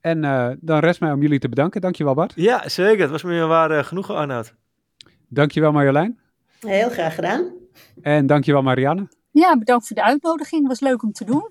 [0.00, 1.80] en uh, dan rest mij om jullie te bedanken.
[1.80, 2.32] Dankjewel Bart.
[2.36, 3.00] Ja, zeker.
[3.00, 4.54] Het was me waar uh, genoegen, Arnoud.
[5.28, 6.18] Dankjewel Marjolein.
[6.60, 7.52] Heel graag gedaan.
[8.02, 9.08] En dankjewel Marianne.
[9.30, 10.60] Ja, bedankt voor de uitnodiging.
[10.60, 11.50] Het was leuk om te doen.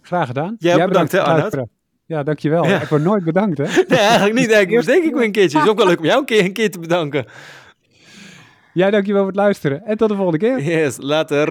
[0.00, 0.56] Graag gedaan.
[0.58, 1.68] Jij, Jij bedankt, bedankt hè Arnoud.
[2.06, 2.64] Ja, dankjewel.
[2.64, 2.80] Ja.
[2.80, 3.64] Ik word nooit bedankt, hè?
[3.88, 4.50] Nee, eigenlijk niet.
[4.50, 5.58] Ik denk ik weer een keertje.
[5.58, 7.26] Het is ook wel leuk om jou een keer, een keer te bedanken.
[8.72, 9.84] Jij dankjewel voor het luisteren.
[9.84, 10.62] En tot de volgende keer.
[10.62, 11.48] Yes, later.